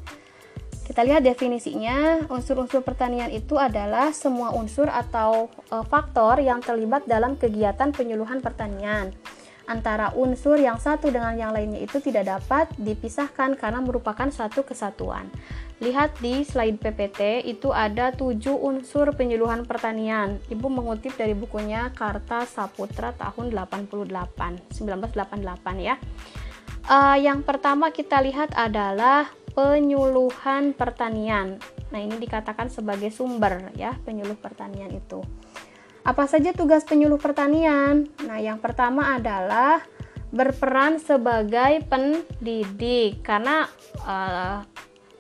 Kita 0.85 1.00
lihat 1.00 1.24
definisinya. 1.24 2.28
Unsur-unsur 2.28 2.85
pertanian 2.85 3.32
itu 3.32 3.56
adalah 3.56 4.12
semua 4.12 4.52
unsur 4.52 4.92
atau 4.92 5.48
uh, 5.72 5.85
faktor 5.88 6.44
yang 6.44 6.61
terlibat 6.61 7.09
dalam 7.09 7.32
kegiatan 7.40 7.88
penyuluhan 7.96 8.44
pertanian 8.44 9.16
antara 9.66 10.14
unsur 10.14 10.56
yang 10.62 10.78
satu 10.78 11.11
dengan 11.11 11.35
yang 11.35 11.50
lainnya 11.50 11.82
itu 11.82 11.98
tidak 11.98 12.38
dapat 12.38 12.70
dipisahkan 12.78 13.59
karena 13.59 13.82
merupakan 13.82 14.30
satu 14.30 14.62
kesatuan. 14.62 15.26
Lihat 15.76 16.24
di 16.24 16.40
slide 16.40 16.80
PPT 16.80 17.44
itu 17.44 17.68
ada 17.68 18.08
tujuh 18.08 18.56
unsur 18.56 19.12
penyuluhan 19.12 19.68
pertanian. 19.68 20.40
Ibu 20.48 20.72
mengutip 20.72 21.12
dari 21.20 21.36
bukunya 21.36 21.92
Karta 21.92 22.48
Saputra 22.48 23.12
tahun 23.12 23.52
88, 23.52 24.72
1988 24.72 25.84
ya. 25.84 26.00
Uh, 26.88 27.18
yang 27.20 27.44
pertama 27.44 27.92
kita 27.92 28.24
lihat 28.24 28.56
adalah 28.56 29.28
penyuluhan 29.52 30.72
pertanian. 30.72 31.60
Nah, 31.92 32.00
ini 32.00 32.16
dikatakan 32.16 32.72
sebagai 32.72 33.12
sumber 33.12 33.68
ya, 33.76 33.92
penyuluh 34.00 34.36
pertanian 34.36 34.88
itu. 34.88 35.20
Apa 36.06 36.24
saja 36.24 36.56
tugas 36.56 36.88
penyuluh 36.88 37.20
pertanian? 37.20 38.08
Nah, 38.24 38.38
yang 38.40 38.62
pertama 38.62 39.12
adalah 39.12 39.84
berperan 40.32 41.00
sebagai 41.00 41.84
pendidik 41.88 43.20
karena 43.24 43.68
uh, 44.04 44.62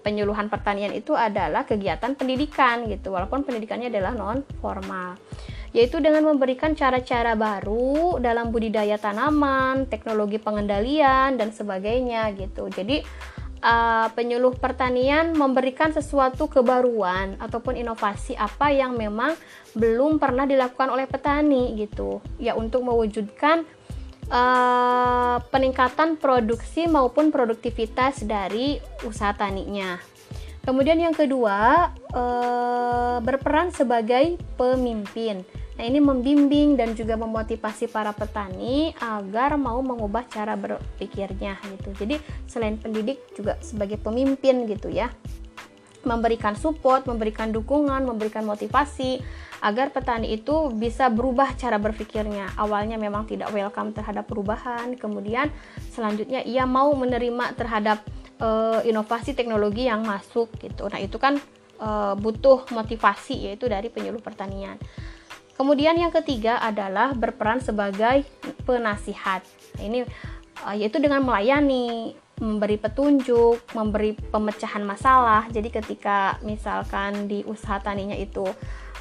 penyuluhan 0.06 0.46
pertanian 0.46 0.94
itu 0.94 1.18
adalah 1.18 1.66
kegiatan 1.66 2.14
pendidikan 2.14 2.86
gitu 2.86 3.10
walaupun 3.10 3.42
pendidikannya 3.42 3.90
adalah 3.90 4.14
non 4.14 4.46
formal 4.62 5.18
yaitu 5.74 5.98
dengan 5.98 6.22
memberikan 6.24 6.72
cara-cara 6.72 7.36
baru 7.36 8.16
dalam 8.16 8.48
budidaya 8.48 8.96
tanaman, 8.96 9.84
teknologi 9.90 10.40
pengendalian 10.40 11.36
dan 11.36 11.52
sebagainya 11.52 12.32
gitu. 12.32 12.72
Jadi 12.72 13.04
uh, 13.60 14.08
penyuluh 14.16 14.56
pertanian 14.56 15.36
memberikan 15.36 15.92
sesuatu 15.92 16.48
kebaruan 16.48 17.36
ataupun 17.36 17.76
inovasi 17.76 18.32
apa 18.40 18.72
yang 18.72 18.96
memang 18.96 19.36
belum 19.76 20.16
pernah 20.16 20.48
dilakukan 20.48 20.88
oleh 20.88 21.04
petani 21.04 21.76
gitu 21.76 22.24
ya 22.40 22.56
untuk 22.56 22.80
mewujudkan 22.80 23.68
uh, 24.30 25.38
peningkatan 25.50 26.18
produksi 26.18 26.86
maupun 26.90 27.30
produktivitas 27.30 28.24
dari 28.24 28.80
usaha 29.06 29.34
taninya. 29.34 29.98
Kemudian 30.66 30.98
yang 30.98 31.14
kedua, 31.14 31.94
eh, 32.10 33.16
berperan 33.22 33.70
sebagai 33.70 34.34
pemimpin. 34.58 35.46
Nah, 35.78 35.84
ini 35.86 36.02
membimbing 36.02 36.74
dan 36.74 36.90
juga 36.98 37.14
memotivasi 37.14 37.86
para 37.86 38.10
petani 38.10 38.90
agar 38.98 39.54
mau 39.54 39.78
mengubah 39.78 40.26
cara 40.26 40.58
berpikirnya 40.58 41.54
gitu. 41.70 41.94
Jadi, 41.94 42.18
selain 42.50 42.82
pendidik 42.82 43.22
juga 43.38 43.54
sebagai 43.62 44.02
pemimpin 44.02 44.66
gitu 44.66 44.90
ya 44.90 45.06
memberikan 46.06 46.54
support, 46.54 47.04
memberikan 47.10 47.50
dukungan, 47.50 48.06
memberikan 48.06 48.46
motivasi 48.46 49.18
agar 49.64 49.92
petani 49.92 50.36
itu 50.36 50.68
bisa 50.74 51.08
berubah 51.08 51.56
cara 51.56 51.80
berpikirnya. 51.80 52.52
Awalnya 52.56 53.00
memang 53.00 53.24
tidak 53.24 53.52
welcome 53.52 53.92
terhadap 53.96 54.28
perubahan, 54.28 54.96
kemudian 54.96 55.48
selanjutnya 55.92 56.44
ia 56.44 56.68
mau 56.68 56.92
menerima 56.92 57.56
terhadap 57.56 58.04
uh, 58.40 58.80
inovasi 58.84 59.32
teknologi 59.32 59.88
yang 59.88 60.04
masuk 60.04 60.52
gitu. 60.60 60.88
Nah, 60.88 61.00
itu 61.00 61.16
kan 61.16 61.40
uh, 61.80 62.14
butuh 62.16 62.68
motivasi 62.72 63.48
yaitu 63.48 63.68
dari 63.68 63.88
penyuluh 63.88 64.20
pertanian. 64.20 64.76
Kemudian 65.56 65.96
yang 65.96 66.12
ketiga 66.12 66.60
adalah 66.60 67.16
berperan 67.16 67.64
sebagai 67.64 68.28
penasihat. 68.68 69.40
Nah, 69.80 69.82
ini 69.84 69.98
uh, 70.64 70.76
yaitu 70.76 71.00
dengan 71.00 71.24
melayani 71.24 72.12
memberi 72.36 72.76
petunjuk, 72.76 73.72
memberi 73.72 74.12
pemecahan 74.12 74.84
masalah. 74.84 75.48
Jadi 75.48 75.72
ketika 75.72 76.36
misalkan 76.44 77.32
di 77.32 77.40
usaha 77.48 77.80
taninya 77.80 78.12
itu 78.12 78.44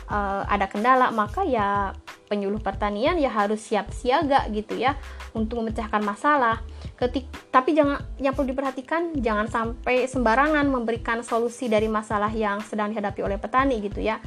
uh, 0.10 0.44
ada 0.46 0.66
kendala, 0.70 1.10
maka 1.10 1.46
ya 1.46 1.94
penyuluh 2.26 2.58
pertanian 2.58 3.22
ya 3.22 3.30
harus 3.30 3.62
siap 3.62 3.94
siaga 3.94 4.50
gitu 4.50 4.78
ya 4.78 4.98
untuk 5.38 5.62
memecahkan 5.62 6.02
masalah. 6.02 6.62
Ketik, 6.96 7.28
tapi 7.52 7.76
jangan 7.76 8.00
yang 8.18 8.32
perlu 8.32 8.56
diperhatikan 8.56 9.20
jangan 9.20 9.52
sampai 9.52 10.08
sembarangan 10.08 10.64
memberikan 10.68 11.20
solusi 11.22 11.68
dari 11.68 11.92
masalah 11.92 12.32
yang 12.32 12.64
sedang 12.64 12.96
dihadapi 12.96 13.20
oleh 13.20 13.36
petani 13.36 13.84
gitu 13.84 14.00
ya 14.00 14.18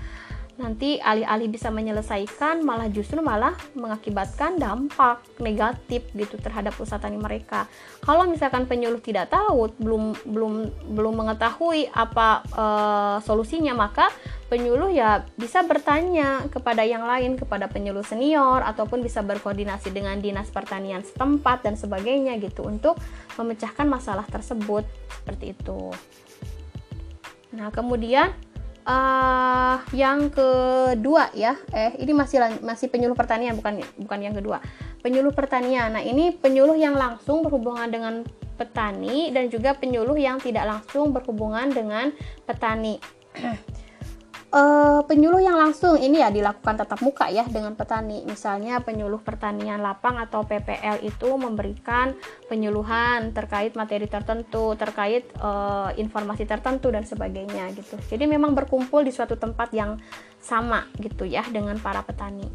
nanti 0.58 0.98
alih-alih 0.98 1.46
bisa 1.46 1.70
menyelesaikan 1.70 2.66
malah 2.66 2.90
justru 2.90 3.22
malah 3.22 3.54
mengakibatkan 3.78 4.58
dampak 4.58 5.22
negatif 5.38 6.02
gitu 6.18 6.34
terhadap 6.42 6.74
usaha 6.82 6.98
tani 6.98 7.14
mereka. 7.14 7.70
Kalau 8.02 8.26
misalkan 8.26 8.66
penyuluh 8.66 8.98
tidak 8.98 9.30
tahu, 9.30 9.70
belum 9.78 10.18
belum 10.26 10.52
belum 10.98 11.14
mengetahui 11.14 11.94
apa 11.94 12.42
e, 12.50 12.64
solusinya, 13.22 13.72
maka 13.78 14.10
penyuluh 14.48 14.88
ya 14.88 15.28
bisa 15.36 15.60
bertanya 15.62 16.48
kepada 16.48 16.80
yang 16.80 17.04
lain, 17.04 17.36
kepada 17.36 17.68
penyuluh 17.68 18.02
senior 18.02 18.64
ataupun 18.64 19.04
bisa 19.04 19.20
berkoordinasi 19.20 19.92
dengan 19.92 20.16
dinas 20.18 20.48
pertanian 20.48 21.04
setempat 21.04 21.68
dan 21.68 21.76
sebagainya 21.76 22.40
gitu 22.40 22.64
untuk 22.64 22.96
memecahkan 23.36 23.84
masalah 23.84 24.24
tersebut. 24.24 24.88
Seperti 25.12 25.52
itu. 25.52 25.92
Nah, 27.52 27.68
kemudian 27.68 28.32
uh, 28.88 29.76
yang 29.92 30.32
kedua 30.32 31.28
ya. 31.36 31.54
Eh 31.70 32.00
ini 32.00 32.16
masih 32.16 32.40
masih 32.64 32.88
penyuluh 32.88 33.14
pertanian 33.14 33.52
bukan 33.54 33.84
bukan 34.00 34.18
yang 34.24 34.34
kedua. 34.34 34.64
Penyuluh 35.04 35.36
pertanian. 35.36 35.92
Nah 35.92 36.02
ini 36.02 36.32
penyuluh 36.32 36.74
yang 36.74 36.96
langsung 36.96 37.44
berhubungan 37.44 37.86
dengan 37.92 38.24
petani 38.58 39.30
dan 39.30 39.46
juga 39.52 39.76
penyuluh 39.78 40.18
yang 40.18 40.42
tidak 40.42 40.66
langsung 40.66 41.14
berhubungan 41.14 41.70
dengan 41.70 42.10
petani 42.42 42.98
uh, 44.52 45.00
penyuluh 45.04 45.40
yang 45.44 45.56
langsung 45.56 46.00
ini 46.00 46.20
ya 46.20 46.32
dilakukan 46.32 46.80
tatap 46.80 47.00
muka 47.04 47.28
ya 47.28 47.44
dengan 47.48 47.76
petani. 47.76 48.24
Misalnya 48.24 48.80
penyuluh 48.80 49.20
pertanian 49.20 49.80
lapang 49.80 50.16
atau 50.16 50.44
PPL 50.44 51.04
itu 51.04 51.28
memberikan 51.36 52.16
penyuluhan 52.48 53.32
terkait 53.36 53.76
materi 53.76 54.08
tertentu, 54.08 54.72
terkait 54.76 55.28
uh, 55.40 55.92
informasi 55.96 56.48
tertentu 56.48 56.88
dan 56.88 57.04
sebagainya 57.04 57.72
gitu. 57.76 57.96
Jadi 58.08 58.24
memang 58.24 58.56
berkumpul 58.56 59.04
di 59.04 59.12
suatu 59.12 59.36
tempat 59.36 59.72
yang 59.76 60.00
sama 60.38 60.86
gitu 60.96 61.28
ya 61.28 61.44
dengan 61.48 61.76
para 61.80 62.00
petani. 62.04 62.46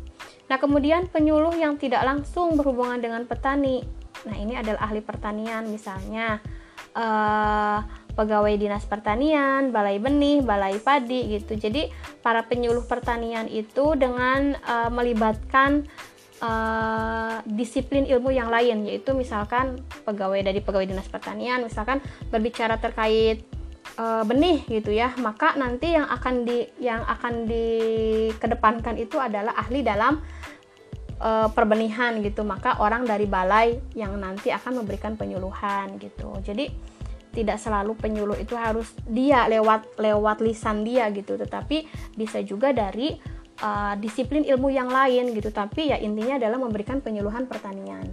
Nah, 0.50 0.58
kemudian 0.60 1.08
penyuluh 1.10 1.56
yang 1.56 1.80
tidak 1.80 2.04
langsung 2.04 2.54
berhubungan 2.60 3.00
dengan 3.00 3.24
petani. 3.26 3.82
Nah, 4.24 4.36
ini 4.38 4.56
adalah 4.56 4.88
ahli 4.88 5.04
pertanian 5.04 5.68
misalnya 5.68 6.40
uh, 6.96 8.03
pegawai 8.14 8.54
dinas 8.62 8.86
pertanian, 8.86 9.74
balai 9.74 9.98
benih, 9.98 10.46
balai 10.46 10.78
padi 10.78 11.34
gitu. 11.34 11.58
Jadi 11.58 11.90
para 12.22 12.46
penyuluh 12.46 12.86
pertanian 12.86 13.50
itu 13.50 13.98
dengan 13.98 14.54
uh, 14.64 14.90
melibatkan 14.94 15.90
uh, 16.40 17.42
disiplin 17.50 18.06
ilmu 18.06 18.30
yang 18.30 18.54
lain 18.54 18.86
yaitu 18.86 19.18
misalkan 19.18 19.82
pegawai 20.06 20.46
dari 20.46 20.62
pegawai 20.62 20.86
dinas 20.86 21.10
pertanian 21.10 21.66
misalkan 21.66 22.06
berbicara 22.30 22.78
terkait 22.78 23.42
uh, 23.98 24.22
benih 24.22 24.62
gitu 24.70 24.94
ya, 24.94 25.18
maka 25.18 25.58
nanti 25.58 25.98
yang 25.98 26.06
akan 26.06 26.46
di 26.46 26.70
yang 26.78 27.02
akan 27.02 27.50
dikedepankan 27.50 29.02
itu 29.02 29.18
adalah 29.18 29.58
ahli 29.58 29.82
dalam 29.82 30.22
perbenihan 31.56 32.20
gitu. 32.20 32.44
Maka 32.44 32.84
orang 32.84 33.08
dari 33.08 33.24
balai 33.24 33.80
yang 33.96 34.20
nanti 34.20 34.52
akan 34.52 34.84
memberikan 34.84 35.16
penyuluhan 35.16 35.96
gitu. 35.96 36.36
Jadi 36.44 36.68
tidak 37.34 37.58
selalu 37.58 37.98
penyuluh 37.98 38.38
itu 38.38 38.54
harus 38.54 38.94
dia 39.10 39.50
lewat 39.50 39.98
lewat 39.98 40.38
lisan 40.46 40.86
dia 40.86 41.10
gitu 41.10 41.36
tetapi 41.36 41.90
bisa 42.14 42.40
juga 42.46 42.70
dari 42.70 43.18
uh, 43.66 43.98
disiplin 43.98 44.46
ilmu 44.46 44.70
yang 44.70 44.88
lain 44.88 45.34
gitu 45.34 45.50
tapi 45.50 45.90
ya 45.90 45.98
intinya 45.98 46.38
adalah 46.38 46.62
memberikan 46.62 47.02
penyuluhan 47.02 47.50
pertanian 47.50 48.06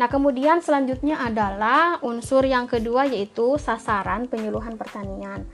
Nah, 0.00 0.08
kemudian 0.08 0.64
selanjutnya 0.64 1.20
adalah 1.20 2.00
unsur 2.00 2.48
yang 2.48 2.64
kedua 2.64 3.04
yaitu 3.04 3.60
sasaran 3.60 4.32
penyuluhan 4.32 4.80
pertanian. 4.80 5.44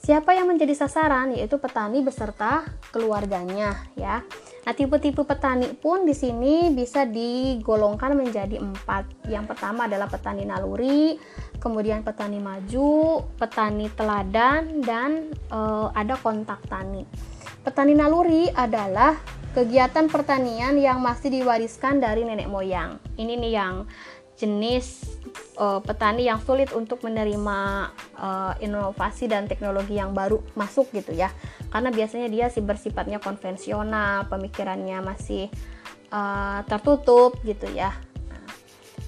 Siapa 0.00 0.32
yang 0.32 0.48
menjadi 0.48 0.72
sasaran 0.72 1.36
yaitu 1.36 1.60
petani 1.60 2.00
beserta 2.00 2.64
keluarganya 2.88 3.76
ya. 3.92 4.24
Nah, 4.66 4.74
tipe-tipe 4.74 5.22
petani 5.22 5.70
pun 5.78 6.02
di 6.02 6.10
sini 6.10 6.74
bisa 6.74 7.06
digolongkan 7.06 8.18
menjadi 8.18 8.58
empat. 8.58 9.30
Yang 9.30 9.54
pertama 9.54 9.86
adalah 9.86 10.10
petani 10.10 10.42
naluri, 10.42 11.14
kemudian 11.62 12.02
petani 12.02 12.42
maju, 12.42 13.22
petani 13.38 13.86
teladan, 13.94 14.82
dan 14.82 15.30
e, 15.30 15.60
ada 15.94 16.18
kontak 16.18 16.66
tani. 16.66 17.06
Petani 17.62 17.94
naluri 17.94 18.50
adalah 18.50 19.14
kegiatan 19.54 20.10
pertanian 20.10 20.74
yang 20.74 20.98
masih 20.98 21.30
diwariskan 21.30 22.02
dari 22.02 22.26
nenek 22.26 22.50
moyang. 22.50 22.98
Ini 23.14 23.38
nih 23.38 23.52
yang 23.54 23.86
jenis 24.36 25.16
uh, 25.56 25.80
petani 25.80 26.28
yang 26.28 26.38
sulit 26.44 26.70
untuk 26.76 27.00
menerima 27.00 27.90
uh, 28.20 28.52
inovasi 28.60 29.26
dan 29.26 29.48
teknologi 29.48 29.96
yang 29.96 30.12
baru 30.12 30.44
masuk 30.52 30.92
gitu 30.92 31.16
ya. 31.16 31.32
Karena 31.72 31.88
biasanya 31.88 32.28
dia 32.28 32.46
sih 32.52 32.60
bersifatnya 32.60 33.18
konvensional 33.18 34.28
pemikirannya 34.28 35.00
masih 35.00 35.48
uh, 36.12 36.60
tertutup 36.68 37.40
gitu 37.42 37.66
ya. 37.72 37.96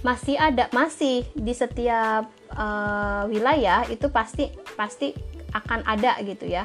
Masih 0.00 0.40
ada 0.40 0.72
masih 0.72 1.28
di 1.36 1.52
setiap 1.52 2.32
uh, 2.56 3.28
wilayah 3.28 3.84
itu 3.92 4.08
pasti 4.08 4.48
pasti 4.74 5.12
akan 5.52 5.84
ada 5.84 6.16
gitu 6.24 6.48
ya. 6.48 6.64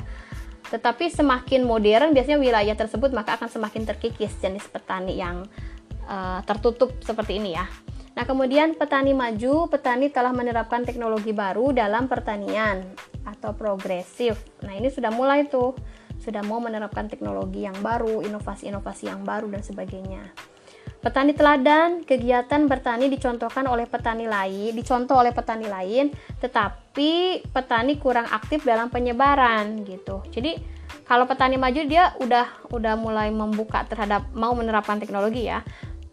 Tetapi 0.72 1.12
semakin 1.12 1.68
modern 1.68 2.16
biasanya 2.16 2.40
wilayah 2.40 2.74
tersebut 2.74 3.12
maka 3.12 3.36
akan 3.36 3.52
semakin 3.52 3.84
terkikis 3.86 4.34
jenis 4.40 4.66
petani 4.72 5.20
yang 5.20 5.44
uh, 6.08 6.40
tertutup 6.48 6.96
seperti 7.04 7.38
ini 7.38 7.60
ya 7.60 7.68
Nah, 8.14 8.24
kemudian 8.30 8.78
petani 8.78 9.18
maju, 9.18 9.66
petani 9.66 10.14
telah 10.14 10.30
menerapkan 10.30 10.86
teknologi 10.86 11.34
baru 11.34 11.74
dalam 11.74 12.06
pertanian 12.06 12.86
atau 13.26 13.58
progresif. 13.58 14.38
Nah, 14.62 14.78
ini 14.78 14.94
sudah 14.94 15.10
mulai 15.10 15.50
tuh, 15.50 15.74
sudah 16.22 16.46
mau 16.46 16.62
menerapkan 16.62 17.10
teknologi 17.10 17.66
yang 17.66 17.76
baru, 17.82 18.22
inovasi-inovasi 18.22 19.10
yang 19.10 19.26
baru 19.26 19.50
dan 19.50 19.66
sebagainya. 19.66 20.30
Petani 21.04 21.36
teladan, 21.36 22.08
kegiatan 22.08 22.64
bertani 22.64 23.12
dicontohkan 23.12 23.68
oleh 23.68 23.84
petani 23.84 24.24
lain, 24.24 24.72
dicontoh 24.72 25.20
oleh 25.20 25.36
petani 25.36 25.68
lain, 25.68 26.16
tetapi 26.40 27.44
petani 27.52 28.00
kurang 28.00 28.24
aktif 28.32 28.64
dalam 28.64 28.88
penyebaran 28.88 29.84
gitu. 29.84 30.24
Jadi 30.32 30.56
kalau 31.04 31.28
petani 31.28 31.60
maju 31.60 31.84
dia 31.84 32.16
udah 32.24 32.72
udah 32.72 32.96
mulai 32.96 33.28
membuka 33.36 33.84
terhadap 33.84 34.32
mau 34.32 34.56
menerapkan 34.56 34.96
teknologi 34.96 35.52
ya. 35.52 35.60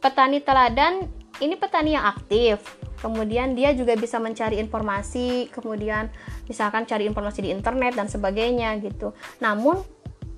Petani 0.00 0.40
teladan 0.40 1.06
ini 1.40 1.54
petani 1.56 1.96
yang 1.96 2.04
aktif. 2.08 2.60
Kemudian 3.00 3.56
dia 3.56 3.72
juga 3.72 3.96
bisa 3.96 4.20
mencari 4.20 4.60
informasi 4.60 5.48
kemudian 5.48 6.12
misalkan 6.44 6.84
cari 6.84 7.08
informasi 7.08 7.48
di 7.48 7.50
internet 7.52 7.96
dan 7.96 8.12
sebagainya 8.12 8.76
gitu. 8.84 9.16
Namun 9.40 9.80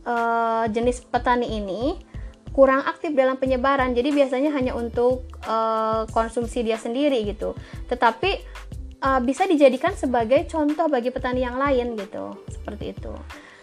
e, 0.07 0.14
jenis 0.70 1.03
petani 1.03 1.59
ini 1.59 1.98
kurang 2.55 2.87
aktif 2.87 3.14
dalam 3.18 3.35
penyebaran. 3.38 3.94
Jadi 3.98 4.14
biasanya 4.14 4.55
hanya 4.55 4.79
untuk 4.79 5.27
e, 5.42 5.57
konsumsi 6.14 6.62
dia 6.62 6.79
sendiri 6.79 7.27
gitu. 7.27 7.59
Tetapi 7.90 8.31
e, 9.03 9.09
bisa 9.27 9.42
dijadikan 9.51 9.98
sebagai 9.98 10.46
contoh 10.46 10.87
bagi 10.87 11.11
petani 11.11 11.42
yang 11.42 11.59
lain 11.59 11.98
gitu. 11.98 12.38
Seperti 12.46 12.94
itu 12.94 13.11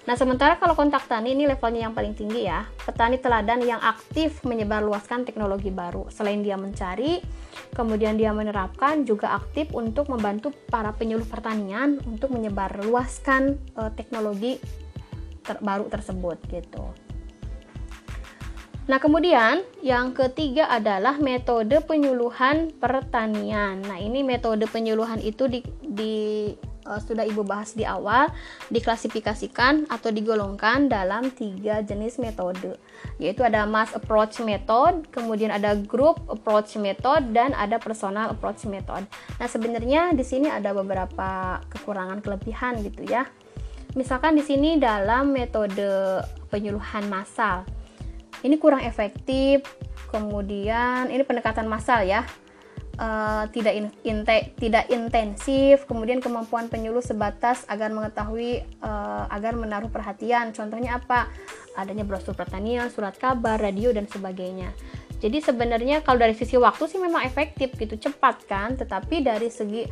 Nah, 0.10 0.18
sementara 0.18 0.58
kalau 0.58 0.74
kontak 0.74 1.06
tani 1.06 1.38
ini 1.38 1.46
levelnya 1.46 1.86
yang 1.86 1.94
paling 1.94 2.18
tinggi 2.18 2.50
ya. 2.50 2.66
Petani 2.82 3.22
teladan 3.22 3.62
yang 3.62 3.78
aktif 3.78 4.42
menyebarluaskan 4.42 5.22
teknologi 5.22 5.70
baru. 5.70 6.10
Selain 6.10 6.42
dia 6.42 6.58
mencari, 6.58 7.22
kemudian 7.78 8.18
dia 8.18 8.34
menerapkan, 8.34 9.06
juga 9.06 9.38
aktif 9.38 9.70
untuk 9.70 10.10
membantu 10.10 10.50
para 10.74 10.90
penyuluh 10.98 11.30
pertanian 11.30 12.02
untuk 12.10 12.34
menyebarluaskan 12.34 13.62
uh, 13.78 13.94
teknologi 13.94 14.58
ter 15.46 15.62
baru 15.62 15.86
tersebut 15.86 16.42
gitu. 16.50 16.90
Nah, 18.90 18.98
kemudian 18.98 19.62
yang 19.86 20.18
ketiga 20.18 20.74
adalah 20.74 21.22
metode 21.22 21.86
penyuluhan 21.86 22.74
pertanian. 22.82 23.86
Nah, 23.86 24.02
ini 24.02 24.26
metode 24.26 24.66
penyuluhan 24.66 25.22
itu 25.22 25.46
di, 25.46 25.62
di 25.86 26.50
uh, 26.90 26.98
sudah 26.98 27.22
Ibu 27.30 27.46
bahas 27.46 27.78
di 27.78 27.86
awal, 27.86 28.34
diklasifikasikan 28.74 29.86
atau 29.94 30.10
digolongkan 30.10 30.90
dalam 30.90 31.30
tiga 31.30 31.86
jenis 31.86 32.18
metode, 32.18 32.82
yaitu 33.22 33.46
ada 33.46 33.70
mass 33.70 33.94
approach 33.94 34.42
method, 34.42 35.06
kemudian 35.14 35.54
ada 35.54 35.78
group 35.78 36.18
approach 36.26 36.74
method, 36.82 37.30
dan 37.30 37.54
ada 37.54 37.78
personal 37.78 38.34
approach 38.34 38.66
method. 38.66 39.06
Nah, 39.38 39.46
sebenarnya 39.46 40.18
di 40.18 40.26
sini 40.26 40.50
ada 40.50 40.74
beberapa 40.74 41.62
kekurangan 41.70 42.26
kelebihan 42.26 42.82
gitu 42.82 43.06
ya. 43.06 43.30
Misalkan 43.94 44.34
di 44.34 44.42
sini 44.46 44.82
dalam 44.82 45.34
metode 45.34 46.26
penyuluhan 46.50 47.06
massal 47.10 47.66
ini 48.44 48.56
kurang 48.56 48.84
efektif 48.84 49.64
kemudian 50.10 51.12
ini 51.12 51.24
pendekatan 51.28 51.68
massal 51.68 52.02
ya 52.08 52.24
uh, 53.00 53.48
tidak 53.56 53.74
in, 53.74 53.88
inte, 54.04 54.52
tidak 54.60 54.92
intensif 54.92 55.88
kemudian 55.88 56.20
kemampuan 56.20 56.68
penyuluh 56.68 57.02
sebatas 57.02 57.64
agar 57.72 57.90
mengetahui 57.96 58.68
uh, 58.84 59.26
agar 59.32 59.56
menaruh 59.56 59.90
perhatian 59.90 60.52
contohnya 60.52 61.00
apa 61.00 61.32
adanya 61.80 62.04
brosur 62.04 62.36
pertanian 62.36 62.92
surat 62.92 63.16
kabar 63.16 63.56
radio 63.56 63.96
dan 63.96 64.06
sebagainya 64.06 64.76
jadi 65.20 65.40
sebenarnya 65.40 66.04
kalau 66.04 66.20
dari 66.20 66.36
sisi 66.36 66.60
waktu 66.60 66.86
sih 66.92 67.00
memang 67.00 67.24
efektif 67.24 67.74
gitu 67.80 67.96
cepat 67.96 68.44
kan 68.46 68.76
tetapi 68.76 69.24
dari 69.24 69.48
segi 69.48 69.88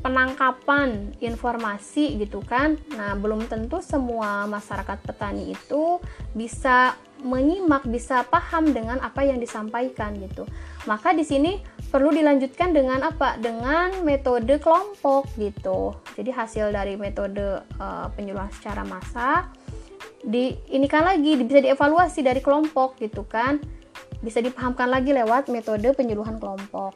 penangkapan 0.00 1.12
informasi 1.20 2.16
gitu 2.20 2.40
kan. 2.40 2.80
Nah, 2.96 3.12
belum 3.16 3.46
tentu 3.46 3.84
semua 3.84 4.48
masyarakat 4.48 4.98
petani 5.04 5.52
itu 5.52 6.00
bisa 6.32 6.96
menyimak, 7.20 7.84
bisa 7.84 8.24
paham 8.24 8.72
dengan 8.72 8.96
apa 9.04 9.20
yang 9.28 9.36
disampaikan 9.36 10.16
gitu. 10.16 10.48
Maka 10.88 11.12
di 11.12 11.20
sini 11.20 11.60
perlu 11.90 12.14
dilanjutkan 12.14 12.70
dengan 12.70 13.02
apa? 13.02 13.36
Dengan 13.36 14.06
metode 14.06 14.62
kelompok 14.62 15.26
gitu. 15.36 15.98
Jadi 16.14 16.30
hasil 16.30 16.70
dari 16.70 16.94
metode 16.94 17.66
uh, 17.82 18.06
penyuluhan 18.14 18.48
secara 18.54 18.86
massa 18.86 19.50
di 20.22 20.52
ini 20.70 20.84
kan 20.84 21.04
lagi 21.04 21.36
bisa 21.40 21.60
dievaluasi 21.60 22.22
dari 22.22 22.38
kelompok 22.40 22.96
gitu 23.02 23.26
kan. 23.26 23.58
Bisa 24.22 24.38
dipahamkan 24.38 24.86
lagi 24.86 25.10
lewat 25.10 25.50
metode 25.50 25.90
penyuluhan 25.96 26.38
kelompok. 26.38 26.94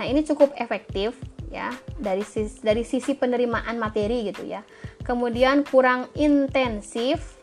Nah, 0.00 0.08
ini 0.08 0.24
cukup 0.24 0.56
efektif 0.56 1.12
ya 1.52 1.74
dari 1.98 2.22
sisi, 2.24 2.62
dari 2.62 2.86
sisi 2.86 3.12
penerimaan 3.12 3.76
materi 3.76 4.32
gitu 4.32 4.46
ya. 4.48 4.64
Kemudian 5.04 5.66
kurang 5.66 6.08
intensif 6.16 7.39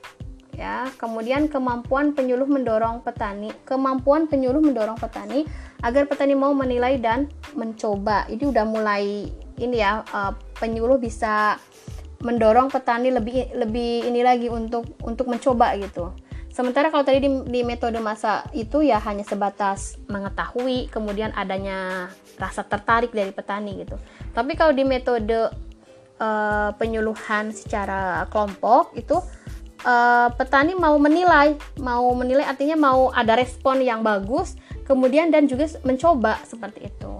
ya. 0.57 0.89
Kemudian 0.97 1.47
kemampuan 1.47 2.17
penyuluh 2.17 2.49
mendorong 2.49 3.05
petani, 3.05 3.53
kemampuan 3.63 4.25
penyuluh 4.25 4.59
mendorong 4.59 4.97
petani 4.97 5.45
agar 5.85 6.09
petani 6.09 6.33
mau 6.33 6.51
menilai 6.57 6.97
dan 6.97 7.29
mencoba. 7.53 8.25
Ini 8.27 8.43
udah 8.49 8.65
mulai 8.65 9.29
ini 9.61 9.77
ya 9.77 10.01
uh, 10.01 10.33
penyuluh 10.57 10.97
bisa 10.97 11.61
mendorong 12.25 12.73
petani 12.73 13.13
lebih 13.13 13.53
lebih 13.53 14.09
ini 14.09 14.25
lagi 14.25 14.49
untuk 14.49 14.97
untuk 15.05 15.29
mencoba 15.29 15.77
gitu. 15.77 16.11
Sementara 16.49 16.89
kalau 16.89 17.05
tadi 17.05 17.21
di, 17.21 17.29
di 17.45 17.61
metode 17.61 18.01
masa 18.01 18.41
itu 18.49 18.81
ya 18.81 18.97
hanya 19.05 19.21
sebatas 19.21 20.01
mengetahui, 20.09 20.89
kemudian 20.89 21.29
adanya 21.37 22.09
rasa 22.41 22.65
tertarik 22.65 23.13
dari 23.13 23.29
petani 23.29 23.85
gitu. 23.85 24.01
Tapi 24.33 24.57
kalau 24.57 24.73
di 24.73 24.81
metode 24.81 25.53
uh, 26.17 26.73
penyuluhan 26.73 27.53
secara 27.53 28.25
kelompok 28.33 28.97
itu 28.97 29.21
uh, 29.87 30.27
petani 30.35 30.75
mau 30.75 30.99
menilai, 30.99 31.55
mau 31.79 32.11
menilai 32.11 32.43
artinya 32.43 32.75
mau 32.75 33.09
ada 33.15 33.39
respon 33.39 33.79
yang 33.79 34.03
bagus, 34.03 34.59
kemudian 34.83 35.31
dan 35.31 35.47
juga 35.47 35.71
mencoba 35.87 36.43
seperti 36.43 36.91
itu. 36.91 37.15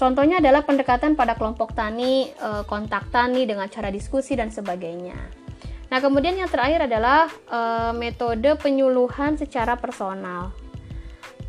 Contohnya 0.00 0.40
adalah 0.40 0.64
pendekatan 0.64 1.12
pada 1.12 1.36
kelompok 1.36 1.76
tani, 1.76 2.32
uh, 2.40 2.64
kontak 2.64 3.12
tani 3.12 3.44
dengan 3.44 3.68
cara 3.68 3.92
diskusi 3.92 4.32
dan 4.32 4.48
sebagainya. 4.48 5.40
Nah, 5.90 5.98
kemudian 5.98 6.38
yang 6.38 6.46
terakhir 6.46 6.86
adalah 6.86 7.26
e, 7.50 7.60
metode 7.98 8.46
penyuluhan 8.62 9.34
secara 9.34 9.74
personal. 9.74 10.54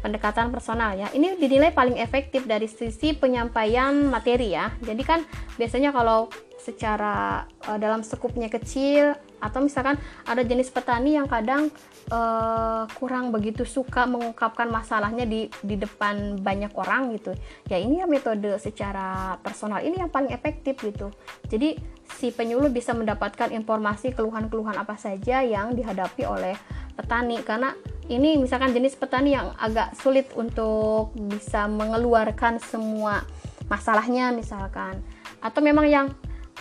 Pendekatan 0.02 0.50
personal 0.50 0.98
ya. 0.98 1.14
Ini 1.14 1.38
dinilai 1.38 1.70
paling 1.70 2.02
efektif 2.02 2.50
dari 2.50 2.66
sisi 2.66 3.14
penyampaian 3.14 3.94
materi 4.10 4.58
ya. 4.58 4.74
Jadi 4.82 5.06
kan 5.06 5.22
biasanya 5.62 5.94
kalau 5.94 6.26
secara 6.58 7.46
dalam 7.78 8.02
sekupnya 8.02 8.50
kecil 8.50 9.14
atau 9.42 9.60
misalkan 9.66 9.98
ada 10.24 10.46
jenis 10.46 10.70
petani 10.70 11.18
yang 11.18 11.26
kadang 11.26 11.74
uh, 12.14 12.86
kurang 12.96 13.34
begitu 13.34 13.66
suka 13.66 14.06
mengungkapkan 14.06 14.70
masalahnya 14.70 15.26
di 15.26 15.50
di 15.66 15.76
depan 15.76 16.38
banyak 16.38 16.72
orang 16.78 17.18
gitu. 17.18 17.34
Ya 17.66 17.82
ini 17.82 18.00
ya 18.00 18.08
metode 18.08 18.54
secara 18.62 19.36
personal 19.42 19.82
ini 19.82 19.98
yang 19.98 20.14
paling 20.14 20.30
efektif 20.30 20.78
gitu. 20.86 21.10
Jadi 21.50 21.76
si 22.22 22.30
penyuluh 22.30 22.70
bisa 22.70 22.94
mendapatkan 22.94 23.50
informasi 23.50 24.14
keluhan-keluhan 24.14 24.78
apa 24.78 24.94
saja 24.96 25.42
yang 25.42 25.74
dihadapi 25.74 26.24
oleh 26.24 26.54
petani. 26.94 27.42
Karena 27.42 27.74
ini 28.14 28.38
misalkan 28.38 28.78
jenis 28.78 28.94
petani 28.94 29.34
yang 29.34 29.58
agak 29.58 29.98
sulit 29.98 30.30
untuk 30.38 31.18
bisa 31.18 31.66
mengeluarkan 31.66 32.62
semua 32.62 33.26
masalahnya 33.66 34.30
misalkan. 34.30 35.02
Atau 35.42 35.66
memang 35.66 35.90
yang 35.90 36.14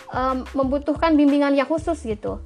um, 0.09 0.41
membutuhkan 0.57 1.13
bimbingan 1.13 1.53
yang 1.53 1.69
khusus 1.69 2.01
gitu 2.01 2.41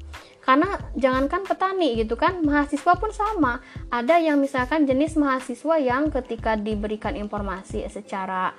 karena 0.46 0.78
jangankan 0.94 1.42
petani 1.42 1.98
gitu 1.98 2.14
kan 2.14 2.46
mahasiswa 2.46 2.94
pun 2.94 3.10
sama. 3.10 3.58
Ada 3.90 4.22
yang 4.22 4.38
misalkan 4.38 4.86
jenis 4.86 5.18
mahasiswa 5.18 5.82
yang 5.82 6.14
ketika 6.14 6.54
diberikan 6.54 7.18
informasi 7.18 7.82
secara 7.90 8.54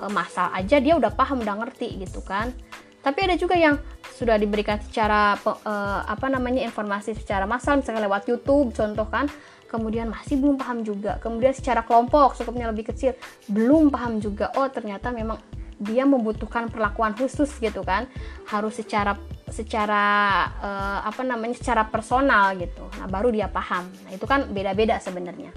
e, 0.00 0.04
masal 0.08 0.48
aja 0.56 0.80
dia 0.80 0.96
udah 0.96 1.12
paham 1.12 1.44
udah 1.44 1.60
ngerti 1.60 2.00
gitu 2.00 2.24
kan. 2.24 2.56
Tapi 3.04 3.28
ada 3.28 3.36
juga 3.36 3.52
yang 3.60 3.76
sudah 4.16 4.40
diberikan 4.40 4.80
secara 4.80 5.36
e, 5.44 5.74
apa 6.08 6.26
namanya 6.32 6.64
informasi 6.64 7.12
secara 7.12 7.44
massal 7.44 7.84
misalnya 7.84 8.08
lewat 8.08 8.24
YouTube 8.24 8.72
contoh 8.72 9.04
kan 9.04 9.28
kemudian 9.68 10.08
masih 10.08 10.40
belum 10.40 10.56
paham 10.56 10.80
juga. 10.88 11.20
Kemudian 11.20 11.52
secara 11.52 11.84
kelompok 11.84 12.32
cukupnya 12.40 12.72
lebih 12.72 12.96
kecil 12.96 13.12
belum 13.52 13.92
paham 13.92 14.24
juga. 14.24 14.56
Oh 14.56 14.66
ternyata 14.72 15.12
memang 15.12 15.36
dia 15.80 16.04
membutuhkan 16.04 16.72
perlakuan 16.72 17.12
khusus 17.12 17.52
gitu 17.60 17.84
kan. 17.84 18.08
Harus 18.48 18.80
secara 18.80 19.20
secara 19.50 20.04
uh, 20.62 21.00
apa 21.04 21.22
namanya 21.26 21.58
secara 21.58 21.86
personal 21.86 22.54
gitu. 22.56 22.86
Nah 22.98 23.06
baru 23.10 23.34
dia 23.34 23.50
paham. 23.50 23.90
Nah 24.06 24.10
itu 24.14 24.24
kan 24.24 24.48
beda-beda 24.50 24.96
sebenarnya. 25.02 25.50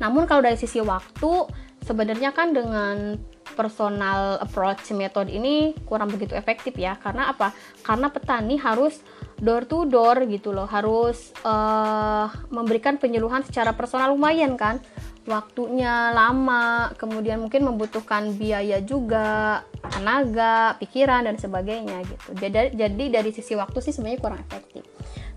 Namun 0.00 0.26
kalau 0.26 0.42
dari 0.42 0.58
sisi 0.58 0.82
waktu 0.82 1.48
sebenarnya 1.84 2.34
kan 2.34 2.56
dengan 2.56 3.20
personal 3.54 4.42
approach 4.42 4.90
method 4.96 5.30
ini 5.30 5.76
kurang 5.86 6.10
begitu 6.10 6.34
efektif 6.34 6.74
ya. 6.74 6.98
Karena 6.98 7.30
apa? 7.30 7.54
Karena 7.84 8.10
petani 8.10 8.58
harus 8.58 8.98
door 9.38 9.68
to 9.68 9.86
door 9.86 10.24
gitu 10.26 10.50
loh. 10.50 10.66
Harus 10.66 11.30
uh, 11.46 12.26
memberikan 12.50 12.98
penyuluhan 12.98 13.46
secara 13.46 13.70
personal 13.76 14.10
lumayan 14.16 14.58
kan 14.58 14.82
waktunya 15.24 16.12
lama, 16.12 16.92
kemudian 17.00 17.40
mungkin 17.40 17.64
membutuhkan 17.64 18.36
biaya 18.36 18.84
juga, 18.84 19.64
tenaga, 19.80 20.76
pikiran 20.76 21.24
dan 21.24 21.36
sebagainya 21.40 22.04
gitu. 22.04 22.28
Jadi 22.36 22.76
jadi 22.76 23.04
dari 23.20 23.30
sisi 23.32 23.56
waktu 23.56 23.80
sih 23.80 23.92
sebenarnya 23.92 24.20
kurang 24.20 24.40
efektif. 24.40 24.84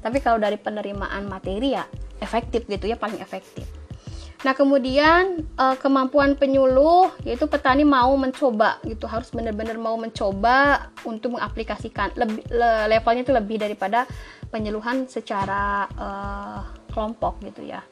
Tapi 0.03 0.17
kalau 0.19 0.37
dari 0.37 0.59
penerimaan 0.59 1.25
materi 1.27 1.75
ya 1.75 1.87
efektif 2.19 2.67
gitu 2.67 2.85
ya 2.87 2.99
paling 2.99 3.19
efektif. 3.23 3.65
Nah, 4.45 4.53
kemudian 4.53 5.41
eh, 5.41 5.75
kemampuan 5.81 6.37
penyuluh 6.37 7.09
yaitu 7.25 7.49
petani 7.49 7.81
mau 7.81 8.13
mencoba 8.13 8.77
gitu, 8.85 9.09
harus 9.09 9.33
benar-benar 9.33 9.81
mau 9.81 9.97
mencoba 9.97 10.93
untuk 11.09 11.39
mengaplikasikan. 11.39 12.13
Lebih 12.13 12.45
levelnya 12.91 13.23
itu 13.25 13.33
lebih 13.33 13.57
daripada 13.57 14.05
penyuluhan 14.47 15.09
secara 15.11 15.91
uh, 15.99 16.61
kelompok 16.87 17.43
gitu 17.43 17.67
ya. 17.67 17.83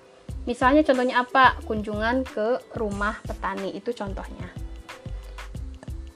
Misalnya 0.45 0.85
contohnya 0.85 1.25
apa? 1.25 1.57
Kunjungan 1.65 2.21
ke 2.25 2.77
rumah 2.77 3.17
petani 3.25 3.73
itu 3.73 3.89
contohnya. 3.93 4.49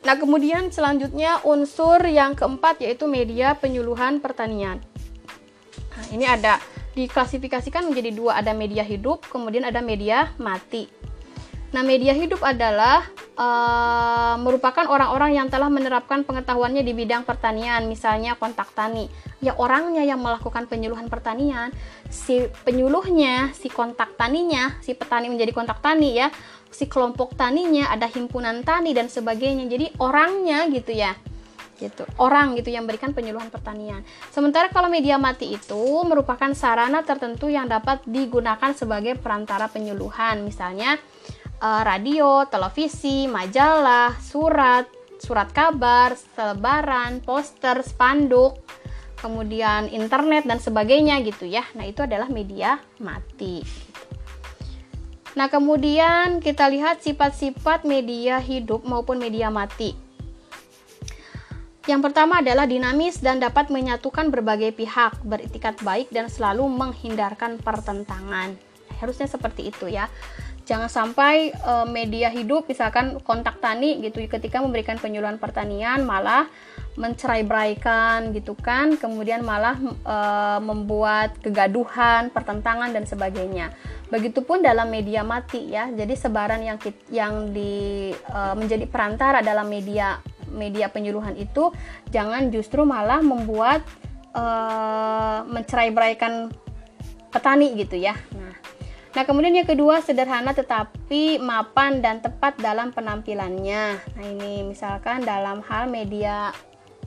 Nah, 0.06 0.16
kemudian 0.16 0.72
selanjutnya 0.74 1.44
unsur 1.44 2.02
yang 2.08 2.34
keempat 2.34 2.82
yaitu 2.82 3.06
media 3.06 3.54
penyuluhan 3.58 4.24
pertanian. 4.24 4.80
Nah, 5.94 6.06
ini 6.14 6.26
ada 6.26 6.58
diklasifikasikan 6.96 7.86
menjadi 7.86 8.10
dua, 8.16 8.40
ada 8.40 8.56
media 8.56 8.82
hidup, 8.82 9.28
kemudian 9.28 9.68
ada 9.68 9.84
media 9.84 10.34
mati. 10.40 10.88
Nah, 11.70 11.86
media 11.86 12.18
hidup 12.18 12.42
adalah 12.42 13.06
uh, 13.38 14.36
merupakan 14.42 14.90
orang-orang 14.90 15.38
yang 15.38 15.48
telah 15.54 15.70
menerapkan 15.70 16.26
pengetahuannya 16.26 16.82
di 16.82 16.98
bidang 16.98 17.22
pertanian, 17.30 17.86
misalnya 17.86 18.34
kontak 18.34 18.74
tani. 18.74 19.06
Ya 19.38 19.54
orangnya 19.54 20.02
yang 20.02 20.18
melakukan 20.18 20.66
penyuluhan 20.66 21.14
pertanian, 21.14 21.70
si 22.10 22.50
penyuluhnya, 22.66 23.54
si 23.54 23.70
kontak 23.70 24.18
taninya, 24.18 24.82
si 24.82 24.98
petani 24.98 25.30
menjadi 25.30 25.54
kontak 25.54 25.78
tani 25.78 26.18
ya, 26.18 26.34
si 26.74 26.90
kelompok 26.90 27.38
taninya, 27.38 27.94
ada 27.94 28.10
himpunan 28.10 28.66
tani 28.66 28.98
dan 28.98 29.06
sebagainya. 29.06 29.70
Jadi 29.70 29.94
orangnya 30.02 30.66
gitu 30.74 30.94
ya 30.94 31.14
gitu 31.80 32.04
orang 32.20 32.60
gitu 32.60 32.76
yang 32.76 32.84
berikan 32.84 33.16
penyuluhan 33.16 33.48
pertanian. 33.48 34.04
Sementara 34.30 34.68
kalau 34.68 34.92
media 34.92 35.16
mati 35.16 35.56
itu 35.56 36.04
merupakan 36.04 36.52
sarana 36.52 37.08
tertentu 37.08 37.48
yang 37.48 37.72
dapat 37.72 38.04
digunakan 38.04 38.76
sebagai 38.76 39.16
perantara 39.16 39.72
penyuluhan, 39.72 40.44
misalnya 40.44 41.00
uh, 41.60 41.84
radio, 41.84 42.48
televisi, 42.48 43.28
majalah, 43.28 44.16
surat, 44.20 44.88
surat 45.20 45.52
kabar, 45.52 46.16
selebaran, 46.16 47.20
poster, 47.20 47.84
spanduk, 47.84 48.60
kemudian 49.20 49.92
internet 49.92 50.48
dan 50.48 50.60
sebagainya 50.64 51.20
gitu 51.24 51.46
ya. 51.46 51.68
Nah, 51.76 51.86
itu 51.86 52.04
adalah 52.04 52.32
media 52.32 52.80
mati. 53.04 53.62
Nah, 55.36 55.48
kemudian 55.52 56.42
kita 56.42 56.68
lihat 56.72 57.06
sifat-sifat 57.06 57.86
media 57.86 58.42
hidup 58.42 58.84
maupun 58.88 59.22
media 59.22 59.52
mati. 59.54 59.94
Yang 61.88 62.12
pertama 62.12 62.44
adalah 62.44 62.70
dinamis 62.70 63.18
dan 63.18 63.42
dapat 63.42 63.74
menyatukan 63.74 64.30
berbagai 64.30 64.78
pihak, 64.78 65.26
beritikat 65.26 65.80
baik 65.82 66.14
dan 66.14 66.30
selalu 66.30 66.70
menghindarkan 66.70 67.58
pertentangan. 67.58 68.54
Harusnya 69.00 69.26
seperti 69.26 69.72
itu 69.74 69.90
ya 69.90 70.06
jangan 70.70 70.86
sampai 70.86 71.50
uh, 71.66 71.90
media 71.90 72.30
hidup 72.30 72.70
misalkan 72.70 73.18
kontak 73.26 73.58
tani 73.58 73.98
gitu 74.06 74.22
ketika 74.30 74.62
memberikan 74.62 75.02
penyuluhan 75.02 75.42
pertanian 75.42 76.06
malah 76.06 76.46
mencerai-beraikan 76.94 78.30
gitu 78.38 78.54
kan 78.54 78.94
kemudian 79.02 79.42
malah 79.42 79.74
uh, 80.06 80.62
membuat 80.62 81.34
kegaduhan 81.42 82.30
pertentangan 82.30 82.94
dan 82.94 83.10
sebagainya. 83.10 83.74
Begitupun 84.14 84.62
dalam 84.62 84.94
media 84.94 85.26
mati 85.26 85.74
ya 85.74 85.90
jadi 85.90 86.14
sebaran 86.14 86.62
yang 86.62 86.78
yang 87.10 87.50
di 87.50 88.14
uh, 88.30 88.54
menjadi 88.54 88.86
perantara 88.86 89.42
dalam 89.42 89.66
media 89.66 90.22
media 90.54 90.94
penyuluhan 90.94 91.34
itu 91.34 91.74
jangan 92.14 92.54
justru 92.54 92.86
malah 92.86 93.26
membuat 93.26 93.82
uh, 94.38 95.46
mencerai-beraikan 95.50 96.54
petani 97.34 97.74
gitu 97.74 97.98
ya. 97.98 98.14
Nah 98.38 98.49
Nah, 99.10 99.26
kemudian 99.26 99.58
yang 99.58 99.66
kedua 99.66 100.06
sederhana 100.06 100.54
tetapi 100.54 101.42
mapan 101.42 101.98
dan 101.98 102.22
tepat 102.22 102.62
dalam 102.62 102.94
penampilannya. 102.94 103.98
Nah, 103.98 104.26
ini 104.26 104.62
misalkan 104.62 105.26
dalam 105.26 105.66
hal 105.66 105.90
media 105.90 106.54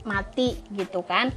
mati 0.03 0.59
gitu 0.75 0.99
kan. 1.07 1.31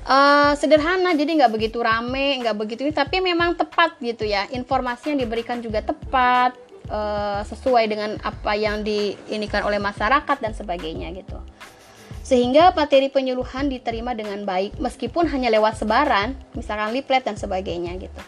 Uh, 0.00 0.56
sederhana 0.56 1.12
jadi 1.12 1.44
nggak 1.44 1.52
begitu 1.52 1.76
rame 1.84 2.40
nggak 2.40 2.56
begitu 2.56 2.88
tapi 2.88 3.20
memang 3.20 3.52
tepat 3.52 4.00
gitu 4.00 4.24
ya 4.24 4.48
informasi 4.48 5.12
yang 5.12 5.20
diberikan 5.28 5.60
juga 5.60 5.84
tepat 5.84 6.56
uh, 6.88 7.44
sesuai 7.44 7.84
dengan 7.84 8.16
apa 8.24 8.56
yang 8.56 8.80
diinikan 8.80 9.60
oleh 9.60 9.76
masyarakat 9.76 10.40
dan 10.40 10.56
sebagainya 10.56 11.12
gitu 11.12 11.36
sehingga 12.24 12.72
materi 12.72 13.12
penyuluhan 13.12 13.68
diterima 13.68 14.16
dengan 14.16 14.40
baik 14.48 14.80
meskipun 14.80 15.28
hanya 15.28 15.52
lewat 15.52 15.76
sebaran 15.76 16.32
misalkan 16.56 16.96
leaflet 16.96 17.20
dan 17.20 17.36
sebagainya 17.36 17.92
gitu 18.00 18.22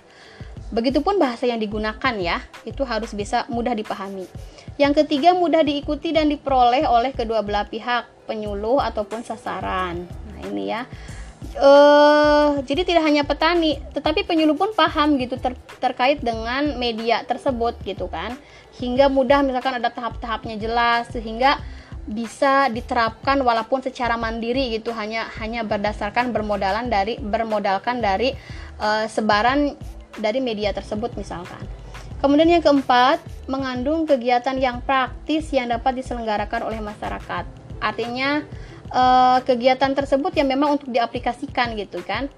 Begitupun 0.72 1.20
bahasa 1.20 1.44
yang 1.44 1.60
digunakan 1.60 2.14
ya, 2.16 2.40
itu 2.64 2.80
harus 2.88 3.12
bisa 3.12 3.44
mudah 3.52 3.76
dipahami. 3.76 4.24
Yang 4.80 5.04
ketiga, 5.04 5.36
mudah 5.36 5.60
diikuti 5.60 6.16
dan 6.16 6.32
diperoleh 6.32 6.88
oleh 6.88 7.12
kedua 7.12 7.44
belah 7.44 7.68
pihak, 7.68 8.08
penyuluh 8.24 8.80
ataupun 8.80 9.20
sasaran. 9.20 10.08
Nah, 10.08 10.40
ini 10.48 10.72
ya. 10.72 10.88
Uh, 11.60 12.64
jadi 12.64 12.88
tidak 12.88 13.04
hanya 13.04 13.28
petani, 13.28 13.76
tetapi 13.92 14.24
penyuluh 14.24 14.56
pun 14.56 14.72
paham 14.72 15.20
gitu 15.20 15.36
ter 15.36 15.52
terkait 15.76 16.24
dengan 16.24 16.80
media 16.80 17.20
tersebut 17.28 17.76
gitu 17.84 18.08
kan. 18.08 18.32
Hingga 18.80 19.12
mudah 19.12 19.44
misalkan 19.44 19.76
ada 19.76 19.92
tahap-tahapnya 19.92 20.56
jelas 20.56 21.12
sehingga 21.12 21.60
bisa 22.08 22.66
diterapkan 22.72 23.38
walaupun 23.44 23.78
secara 23.84 24.18
mandiri 24.18 24.74
gitu 24.74 24.90
hanya 24.90 25.30
hanya 25.38 25.62
berdasarkan 25.62 26.34
bermodalan 26.34 26.90
dari 26.90 27.14
bermodalkan 27.20 28.02
dari 28.02 28.34
uh, 28.82 29.06
sebaran 29.06 29.78
dari 30.18 30.42
media 30.42 30.74
tersebut 30.74 31.14
misalkan. 31.16 31.62
Kemudian 32.22 32.46
yang 32.46 32.62
keempat, 32.62 33.18
mengandung 33.50 34.06
kegiatan 34.06 34.54
yang 34.54 34.78
praktis 34.78 35.50
yang 35.50 35.66
dapat 35.66 35.98
diselenggarakan 35.98 36.62
oleh 36.62 36.78
masyarakat. 36.78 37.44
Artinya 37.82 38.46
eh, 38.94 39.38
kegiatan 39.42 39.90
tersebut 39.90 40.30
yang 40.38 40.46
memang 40.46 40.78
untuk 40.78 40.94
diaplikasikan 40.94 41.74
gitu 41.74 41.98
kan 42.06 42.30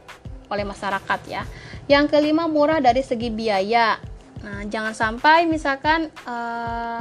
oleh 0.48 0.64
masyarakat 0.64 1.20
ya. 1.28 1.44
Yang 1.84 2.16
kelima 2.16 2.48
murah 2.48 2.80
dari 2.80 3.04
segi 3.04 3.28
biaya. 3.28 4.00
Nah, 4.40 4.64
jangan 4.68 4.96
sampai 4.96 5.44
misalkan 5.44 6.08
eh, 6.08 7.00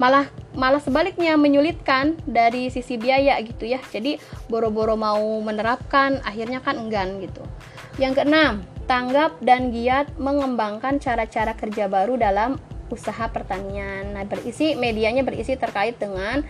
malah 0.00 0.26
malah 0.56 0.82
sebaliknya 0.82 1.36
menyulitkan 1.36 2.18
dari 2.24 2.72
sisi 2.72 2.96
biaya 2.96 3.36
gitu 3.44 3.68
ya. 3.68 3.84
Jadi 3.92 4.16
boro-boro 4.48 4.96
mau 4.96 5.22
menerapkan 5.44 6.24
akhirnya 6.24 6.64
kan 6.64 6.80
enggan 6.80 7.20
gitu. 7.20 7.44
Yang 8.00 8.24
keenam, 8.24 8.64
tanggap 8.84 9.40
dan 9.40 9.72
giat 9.72 10.12
mengembangkan 10.20 11.00
cara-cara 11.00 11.56
kerja 11.56 11.88
baru 11.88 12.20
dalam 12.20 12.60
usaha 12.92 13.26
pertanian. 13.32 14.12
Nah, 14.12 14.24
berisi 14.28 14.76
medianya 14.76 15.24
berisi 15.24 15.56
terkait 15.56 15.96
dengan 15.96 16.44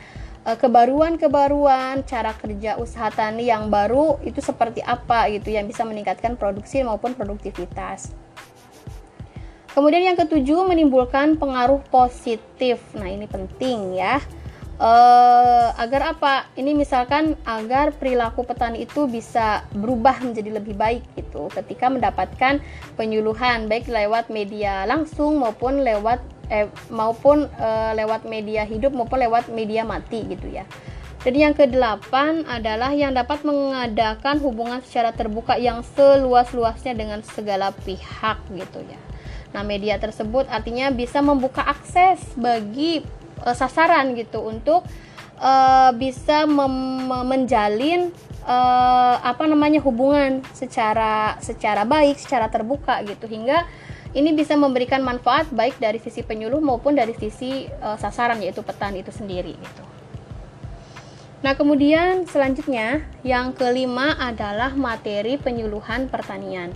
uh, 0.45 0.57
kebaruan-kebaruan 0.59 2.05
cara 2.05 2.35
kerja 2.37 2.77
usaha 2.77 3.09
tani 3.09 3.49
yang 3.49 3.73
baru 3.73 4.21
itu 4.27 4.43
seperti 4.43 4.85
apa 4.85 5.31
gitu 5.33 5.55
yang 5.55 5.65
bisa 5.65 5.87
meningkatkan 5.87 6.37
produksi 6.37 6.85
maupun 6.85 7.17
produktivitas. 7.17 8.13
Kemudian 9.75 10.15
yang 10.15 10.19
ketujuh 10.19 10.71
menimbulkan 10.71 11.35
pengaruh 11.35 11.83
positif. 11.91 12.79
Nah, 12.95 13.11
ini 13.11 13.27
penting 13.27 13.99
ya 13.99 14.23
uh, 14.79 15.69
agar 15.79 16.17
apa? 16.17 16.49
Ini 16.59 16.75
misalkan 16.75 17.39
agar 17.47 17.95
perilaku 17.95 18.47
petani 18.47 18.87
itu 18.87 19.07
bisa 19.07 19.67
berubah 19.75 20.23
menjadi 20.23 20.59
lebih 20.59 20.75
baik 20.75 21.05
gitu. 21.15 21.51
Ketika 21.53 21.91
mendapatkan 21.91 22.63
penyuluhan 22.99 23.71
baik 23.71 23.87
lewat 23.87 24.31
media 24.31 24.87
langsung 24.87 25.39
maupun 25.39 25.83
lewat 25.83 26.23
eh, 26.51 26.69
maupun 26.91 27.47
uh, 27.59 27.93
lewat 27.95 28.27
media 28.29 28.67
hidup 28.67 28.93
maupun 28.93 29.21
lewat 29.23 29.51
media 29.51 29.87
mati 29.87 30.25
gitu 30.27 30.51
ya. 30.51 30.67
Jadi 31.25 31.41
yang 31.41 31.57
kedelapan 31.57 32.45
adalah 32.45 32.93
yang 32.93 33.17
dapat 33.17 33.49
mengadakan 33.49 34.45
hubungan 34.45 34.85
secara 34.85 35.09
terbuka 35.09 35.57
yang 35.57 35.81
seluas-luasnya 35.97 36.93
dengan 36.93 37.25
segala 37.25 37.73
pihak 37.73 38.45
gitu 38.53 38.85
ya. 38.85 39.01
Nah, 39.57 39.65
media 39.65 39.97
tersebut 39.97 40.45
artinya 40.53 40.93
bisa 40.93 41.25
membuka 41.25 41.65
akses 41.65 42.21
bagi 42.37 43.07
uh, 43.45 43.55
sasaran 43.55 44.17
gitu 44.17 44.41
untuk 44.41 44.83
uh, 45.39 45.93
bisa 45.95 46.49
menjalin 46.49 48.11
uh, 48.49 49.17
apa 49.21 49.45
namanya 49.45 49.85
hubungan 49.85 50.41
secara 50.57 51.37
secara 51.39 51.85
baik, 51.85 52.17
secara 52.17 52.49
terbuka 52.49 53.05
gitu 53.05 53.29
hingga 53.29 53.69
ini 54.15 54.31
bisa 54.31 54.55
memberikan 54.55 55.03
manfaat 55.03 55.51
baik 55.51 55.77
dari 55.83 55.99
sisi 55.99 56.23
penyuluh 56.23 56.63
maupun 56.63 56.95
dari 56.95 57.13
sisi 57.19 57.67
uh, 57.83 57.99
sasaran 57.99 58.41
yaitu 58.41 58.63
petani 58.63 59.03
itu 59.03 59.11
sendiri 59.11 59.53
gitu. 59.59 59.85
Nah, 61.45 61.53
kemudian 61.53 62.25
selanjutnya 62.25 63.05
yang 63.21 63.53
kelima 63.53 64.17
adalah 64.17 64.73
materi 64.73 65.37
penyuluhan 65.37 66.09
pertanian 66.09 66.73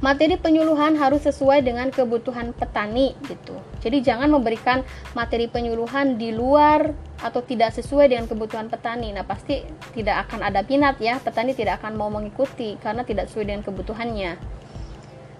materi 0.00 0.40
penyuluhan 0.40 0.96
harus 0.96 1.28
sesuai 1.28 1.60
dengan 1.60 1.92
kebutuhan 1.92 2.56
petani 2.56 3.12
gitu. 3.28 3.56
Jadi 3.84 4.00
jangan 4.00 4.32
memberikan 4.32 4.80
materi 5.12 5.44
penyuluhan 5.46 6.16
di 6.16 6.32
luar 6.32 6.96
atau 7.20 7.44
tidak 7.44 7.76
sesuai 7.76 8.08
dengan 8.08 8.24
kebutuhan 8.24 8.72
petani. 8.72 9.12
Nah, 9.12 9.28
pasti 9.28 9.60
tidak 9.92 10.28
akan 10.28 10.40
ada 10.40 10.64
minat 10.64 10.96
ya, 10.98 11.20
petani 11.20 11.52
tidak 11.52 11.84
akan 11.84 12.00
mau 12.00 12.08
mengikuti 12.08 12.80
karena 12.80 13.04
tidak 13.04 13.28
sesuai 13.28 13.52
dengan 13.52 13.62
kebutuhannya. 13.62 14.40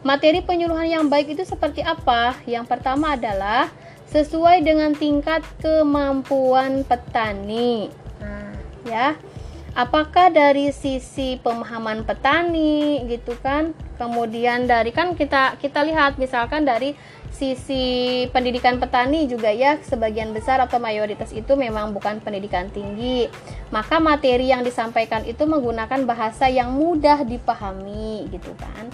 Materi 0.01 0.41
penyuluhan 0.45 0.89
yang 0.89 1.05
baik 1.09 1.37
itu 1.37 1.45
seperti 1.45 1.85
apa? 1.85 2.37
Yang 2.49 2.73
pertama 2.73 3.17
adalah 3.17 3.69
sesuai 4.13 4.65
dengan 4.65 4.93
tingkat 4.93 5.45
kemampuan 5.61 6.85
petani. 6.85 7.93
Nah, 8.21 8.53
ya 8.85 9.17
apakah 9.75 10.35
dari 10.35 10.75
sisi 10.75 11.39
pemahaman 11.39 12.03
petani 12.03 13.07
gitu 13.07 13.39
kan 13.39 13.71
kemudian 13.97 14.67
dari 14.67 14.91
kan 14.91 15.15
kita 15.15 15.61
kita 15.63 15.87
lihat 15.87 16.19
misalkan 16.19 16.67
dari 16.67 16.99
sisi 17.31 18.27
pendidikan 18.35 18.83
petani 18.83 19.31
juga 19.31 19.55
ya 19.55 19.79
sebagian 19.79 20.35
besar 20.35 20.59
atau 20.59 20.83
mayoritas 20.83 21.31
itu 21.31 21.55
memang 21.55 21.95
bukan 21.95 22.19
pendidikan 22.19 22.67
tinggi 22.75 23.31
maka 23.71 24.03
materi 24.03 24.51
yang 24.51 24.67
disampaikan 24.67 25.23
itu 25.23 25.47
menggunakan 25.47 26.03
bahasa 26.03 26.51
yang 26.51 26.75
mudah 26.75 27.23
dipahami 27.23 28.27
gitu 28.35 28.51
kan 28.59 28.91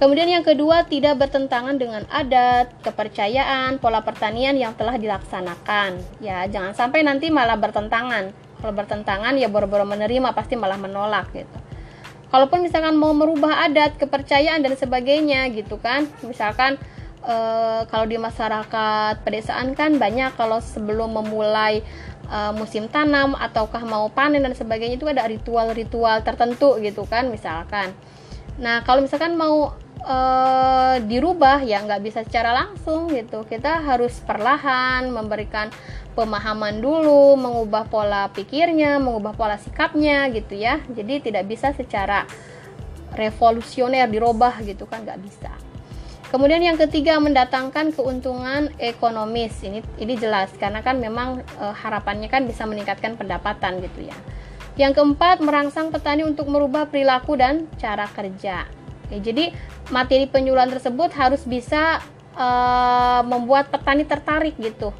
Kemudian 0.00 0.32
yang 0.32 0.40
kedua 0.40 0.88
tidak 0.88 1.20
bertentangan 1.20 1.76
dengan 1.76 2.08
adat, 2.08 2.72
kepercayaan, 2.80 3.76
pola 3.76 4.00
pertanian 4.00 4.56
yang 4.56 4.72
telah 4.72 4.96
dilaksanakan. 4.96 6.00
Ya, 6.24 6.48
jangan 6.48 6.72
sampai 6.72 7.04
nanti 7.04 7.28
malah 7.28 7.60
bertentangan. 7.60 8.32
Kalau 8.60 8.76
bertentangan 8.76 9.34
ya 9.40 9.48
boro-boro 9.48 9.88
menerima 9.88 10.36
pasti 10.36 10.54
malah 10.54 10.76
menolak 10.76 11.32
gitu. 11.32 11.58
Kalaupun 12.30 12.62
misalkan 12.62 12.94
mau 12.94 13.10
merubah 13.10 13.66
adat, 13.66 13.98
kepercayaan 13.98 14.62
dan 14.62 14.78
sebagainya 14.78 15.50
gitu 15.50 15.82
kan. 15.82 16.06
Misalkan 16.22 16.78
e, 17.26 17.36
kalau 17.90 18.06
di 18.06 18.14
masyarakat 18.22 19.26
pedesaan 19.26 19.74
kan 19.74 19.98
banyak 19.98 20.30
kalau 20.38 20.62
sebelum 20.62 21.10
memulai 21.10 21.82
e, 22.30 22.38
musim 22.54 22.86
tanam 22.86 23.34
ataukah 23.34 23.82
mau 23.82 24.06
panen 24.14 24.46
dan 24.46 24.54
sebagainya 24.54 24.94
itu 24.94 25.10
ada 25.10 25.26
ritual-ritual 25.26 26.22
tertentu 26.22 26.78
gitu 26.78 27.02
kan 27.10 27.26
misalkan. 27.26 27.90
Nah, 28.62 28.86
kalau 28.86 29.02
misalkan 29.02 29.34
mau 29.34 29.74
uh, 30.04 30.96
dirubah 31.04 31.60
ya 31.64 31.84
nggak 31.84 32.02
bisa 32.04 32.20
secara 32.24 32.56
langsung 32.56 33.12
gitu 33.12 33.44
kita 33.44 33.84
harus 33.84 34.20
perlahan 34.24 35.08
memberikan 35.12 35.68
pemahaman 36.14 36.82
dulu 36.82 37.38
mengubah 37.38 37.86
pola 37.86 38.28
pikirnya 38.30 38.98
mengubah 38.98 39.34
pola 39.34 39.56
sikapnya 39.56 40.28
gitu 40.34 40.58
ya. 40.58 40.82
Jadi 40.90 41.30
tidak 41.30 41.46
bisa 41.46 41.70
secara 41.72 42.26
revolusioner 43.14 44.06
dirubah 44.06 44.62
gitu 44.62 44.86
kan 44.86 45.02
nggak 45.06 45.20
bisa. 45.22 45.50
Kemudian 46.30 46.62
yang 46.62 46.78
ketiga 46.78 47.18
mendatangkan 47.18 47.90
keuntungan 47.90 48.70
ekonomis. 48.78 49.50
Ini 49.66 49.82
ini 49.98 50.14
jelas 50.14 50.54
karena 50.54 50.78
kan 50.78 51.02
memang 51.02 51.42
e, 51.42 51.64
harapannya 51.74 52.30
kan 52.30 52.46
bisa 52.46 52.62
meningkatkan 52.70 53.18
pendapatan 53.18 53.82
gitu 53.82 54.06
ya. 54.06 54.14
Yang 54.78 55.02
keempat 55.02 55.42
merangsang 55.42 55.90
petani 55.90 56.22
untuk 56.22 56.46
merubah 56.46 56.86
perilaku 56.86 57.34
dan 57.34 57.66
cara 57.82 58.06
kerja. 58.14 58.70
Oke, 59.10 59.18
jadi 59.18 59.50
materi 59.90 60.30
penyuluhan 60.30 60.70
tersebut 60.70 61.10
harus 61.18 61.42
bisa 61.42 61.98
uh, 62.38 63.20
membuat 63.26 63.74
petani 63.74 64.06
tertarik 64.06 64.54
gitu 64.54 64.94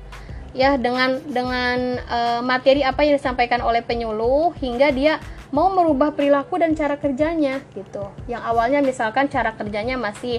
ya 0.50 0.74
dengan 0.74 1.22
dengan 1.30 1.98
uh, 2.10 2.40
materi 2.42 2.82
apa 2.82 3.06
yang 3.06 3.14
disampaikan 3.14 3.62
oleh 3.62 3.82
penyuluh 3.86 4.50
hingga 4.58 4.90
dia 4.90 5.22
mau 5.50 5.70
merubah 5.70 6.14
perilaku 6.14 6.58
dan 6.58 6.74
cara 6.78 6.98
kerjanya 6.98 7.62
gitu. 7.74 8.06
Yang 8.30 8.42
awalnya 8.46 8.80
misalkan 8.82 9.26
cara 9.26 9.50
kerjanya 9.54 9.98
masih 9.98 10.38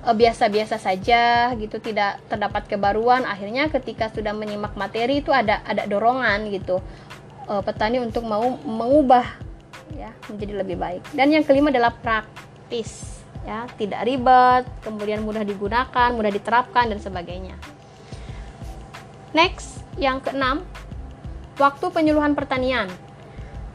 eh, 0.00 0.14
biasa-biasa 0.16 0.80
saja 0.80 1.52
gitu, 1.60 1.76
tidak 1.76 2.24
terdapat 2.32 2.64
kebaruan, 2.64 3.28
akhirnya 3.28 3.68
ketika 3.68 4.08
sudah 4.08 4.32
menyimak 4.32 4.72
materi 4.72 5.20
itu 5.20 5.28
ada 5.28 5.60
ada 5.68 5.84
dorongan 5.84 6.48
gitu. 6.48 6.80
Uh, 7.46 7.62
petani 7.62 8.02
untuk 8.02 8.26
mau 8.26 8.58
mengubah 8.64 9.38
ya 9.94 10.10
menjadi 10.26 10.66
lebih 10.66 10.76
baik. 10.80 11.02
Dan 11.14 11.30
yang 11.30 11.44
kelima 11.46 11.70
adalah 11.70 11.94
praktis 11.94 13.16
ya 13.46 13.70
tidak 13.78 14.02
ribet 14.02 14.66
kemudian 14.82 15.22
mudah 15.22 15.46
digunakan 15.46 16.10
mudah 16.10 16.34
diterapkan 16.34 16.90
dan 16.90 16.98
sebagainya 16.98 17.54
next 19.32 19.82
yang 19.96 20.20
keenam 20.20 20.62
waktu 21.56 21.86
penyuluhan 21.88 22.36
pertanian. 22.36 22.86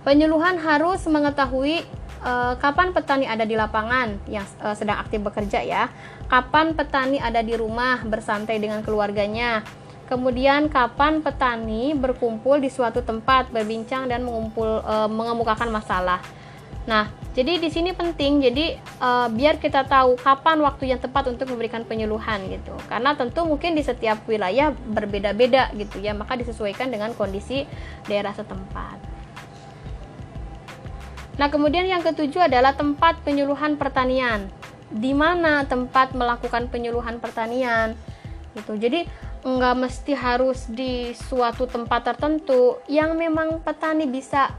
Penyuluhan 0.02 0.58
harus 0.58 1.06
mengetahui 1.06 1.86
uh, 2.26 2.58
kapan 2.58 2.90
petani 2.94 3.26
ada 3.30 3.46
di 3.46 3.54
lapangan 3.54 4.18
yang 4.26 4.46
uh, 4.62 4.74
sedang 4.74 4.98
aktif 5.02 5.22
bekerja 5.22 5.62
ya. 5.62 5.90
Kapan 6.26 6.74
petani 6.74 7.22
ada 7.22 7.42
di 7.44 7.54
rumah 7.54 8.02
bersantai 8.06 8.58
dengan 8.58 8.82
keluarganya. 8.82 9.62
Kemudian 10.10 10.68
kapan 10.68 11.24
petani 11.24 11.96
berkumpul 11.96 12.60
di 12.60 12.68
suatu 12.68 13.00
tempat 13.00 13.48
berbincang 13.54 14.12
dan 14.12 14.26
mengumpul 14.28 14.84
uh, 14.84 15.08
mengemukakan 15.08 15.72
masalah. 15.72 16.20
Nah, 16.84 17.08
jadi 17.32 17.64
di 17.64 17.72
sini 17.72 17.96
penting 17.96 18.44
jadi 18.44 18.76
uh, 19.00 19.32
biar 19.32 19.56
kita 19.56 19.88
tahu 19.88 20.20
kapan 20.20 20.60
waktu 20.68 20.92
yang 20.92 21.00
tepat 21.00 21.32
untuk 21.32 21.48
memberikan 21.48 21.88
penyuluhan 21.88 22.44
gitu. 22.52 22.76
Karena 22.92 23.16
tentu 23.16 23.48
mungkin 23.48 23.72
di 23.72 23.88
setiap 23.88 24.28
wilayah 24.28 24.76
berbeda-beda 24.76 25.72
gitu 25.80 26.04
ya, 26.04 26.12
maka 26.12 26.36
disesuaikan 26.36 26.92
dengan 26.92 27.16
kondisi 27.16 27.64
daerah 28.12 28.36
setempat. 28.36 29.00
Nah, 31.40 31.48
kemudian 31.48 31.88
yang 31.88 32.04
ketujuh 32.04 32.52
adalah 32.52 32.76
tempat 32.76 33.24
penyuluhan 33.24 33.80
pertanian. 33.80 34.52
Di 34.92 35.16
mana 35.16 35.64
tempat 35.64 36.12
melakukan 36.12 36.68
penyuluhan 36.68 37.24
pertanian? 37.24 37.96
Gitu. 38.60 38.76
Jadi 38.76 39.08
nggak 39.42 39.76
mesti 39.80 40.14
harus 40.20 40.68
di 40.68 41.16
suatu 41.16 41.64
tempat 41.64 42.12
tertentu 42.12 42.84
yang 42.92 43.16
memang 43.16 43.64
petani 43.64 44.04
bisa 44.04 44.52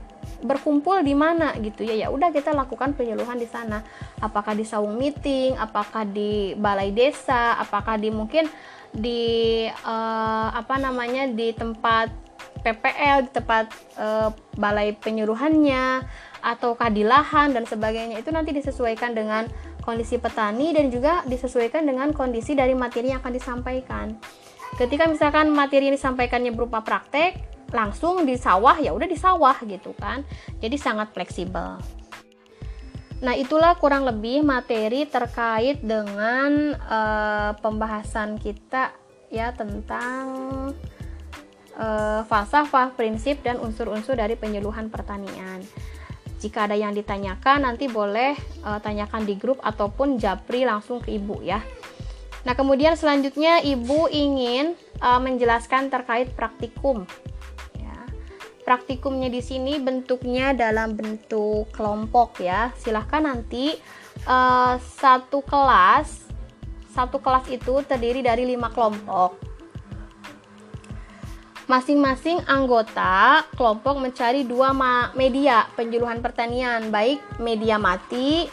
berkumpul 0.43 1.01
di 1.07 1.15
mana 1.15 1.55
gitu 1.63 1.87
ya. 1.87 2.07
Ya 2.07 2.09
udah 2.11 2.35
kita 2.35 2.53
lakukan 2.53 2.93
penyuluhan 2.99 3.39
di 3.39 3.49
sana. 3.49 3.81
Apakah 4.19 4.53
di 4.59 4.67
saung 4.67 4.99
meeting 4.99 5.57
apakah 5.57 6.05
di 6.05 6.53
balai 6.59 6.91
desa 6.91 7.57
apakah 7.57 7.97
di 7.97 8.11
mungkin 8.11 8.51
di 8.93 9.65
uh, 9.67 10.49
apa 10.53 10.77
namanya 10.77 11.25
di 11.31 11.57
tempat 11.57 12.13
PPL 12.63 13.27
di 13.27 13.31
tempat 13.33 13.67
uh, 13.97 14.31
balai 14.55 14.95
penyuluhannya 14.95 16.05
ataukah 16.43 16.91
di 16.91 17.03
lahan 17.07 17.55
dan 17.57 17.65
sebagainya. 17.65 18.21
Itu 18.21 18.31
nanti 18.35 18.53
disesuaikan 18.53 19.17
dengan 19.17 19.49
kondisi 19.83 20.19
petani 20.21 20.71
dan 20.71 20.93
juga 20.95 21.27
disesuaikan 21.27 21.83
dengan 21.83 22.15
kondisi 22.15 22.55
dari 22.55 22.73
materi 22.73 23.11
yang 23.11 23.19
akan 23.19 23.35
disampaikan 23.35 24.15
ketika 24.81 25.05
misalkan 25.09 25.53
materi 25.53 25.89
yang 25.89 25.97
disampaikannya 25.97 26.53
berupa 26.55 26.81
praktek 26.81 27.53
langsung 27.73 28.29
di 28.29 28.37
sawah 28.37 28.77
ya 28.79 28.93
udah 28.93 29.09
di 29.09 29.17
sawah 29.17 29.57
gitu 29.65 29.97
kan. 29.97 30.25
Jadi 30.61 30.77
sangat 30.77 31.11
fleksibel. 31.17 31.81
Nah 33.23 33.35
itulah 33.39 33.79
kurang 33.79 34.05
lebih 34.05 34.43
materi 34.43 35.07
terkait 35.07 35.81
dengan 35.81 36.75
uh, 36.77 37.55
pembahasan 37.63 38.37
kita 38.37 38.93
ya 39.33 39.55
tentang 39.55 40.27
uh, 41.79 42.21
falsafah 42.27 42.93
prinsip 42.99 43.41
dan 43.41 43.63
unsur-unsur 43.63 44.19
dari 44.19 44.35
penyuluhan 44.37 44.91
pertanian. 44.91 45.63
Jika 46.43 46.67
ada 46.67 46.75
yang 46.75 46.91
ditanyakan 46.91 47.63
nanti 47.63 47.87
boleh 47.87 48.35
uh, 48.67 48.83
tanyakan 48.83 49.23
di 49.23 49.39
grup 49.39 49.63
ataupun 49.63 50.19
japri 50.19 50.67
langsung 50.67 50.99
ke 50.99 51.15
ibu 51.15 51.39
ya 51.47 51.63
Nah, 52.43 52.59
kemudian 52.59 52.99
selanjutnya 52.99 53.63
ibu 53.63 54.11
ingin 54.11 54.75
uh, 54.99 55.23
menjelaskan 55.23 55.91
terkait 55.91 56.35
praktikum. 56.35 57.07
Praktikumnya 58.63 59.27
di 59.27 59.43
sini 59.43 59.83
bentuknya 59.83 60.55
dalam 60.55 60.95
bentuk 60.95 61.67
kelompok 61.75 62.39
ya. 62.39 62.71
Silahkan 62.79 63.27
nanti 63.27 63.75
uh, 64.23 64.79
satu 64.79 65.43
kelas 65.43 66.31
satu 66.95 67.19
kelas 67.19 67.49
itu 67.51 67.83
terdiri 67.83 68.23
dari 68.23 68.47
lima 68.47 68.71
kelompok. 68.71 69.35
Masing-masing 71.67 72.45
anggota 72.47 73.43
kelompok 73.59 73.99
mencari 73.99 74.47
dua 74.47 74.71
media 75.19 75.67
penjuluhan 75.75 76.23
pertanian 76.23 76.93
baik 76.95 77.19
media 77.43 77.83
mati 77.83 78.47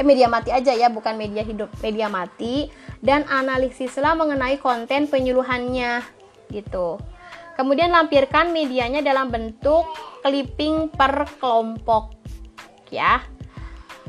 eh 0.00 0.06
media 0.06 0.32
mati 0.32 0.48
aja 0.48 0.72
ya 0.72 0.88
bukan 0.88 1.20
media 1.20 1.44
hidup 1.44 1.68
media 1.84 2.08
mati 2.08 2.72
dan 3.04 3.28
analisislah 3.28 4.16
mengenai 4.16 4.56
konten 4.56 5.12
penyuluhannya 5.12 6.00
gitu 6.48 6.96
Kemudian 7.60 7.92
lampirkan 7.92 8.56
medianya 8.56 9.04
dalam 9.04 9.28
bentuk 9.28 9.84
clipping 10.24 10.88
per 10.88 11.28
kelompok 11.36 12.16
ya. 12.88 13.20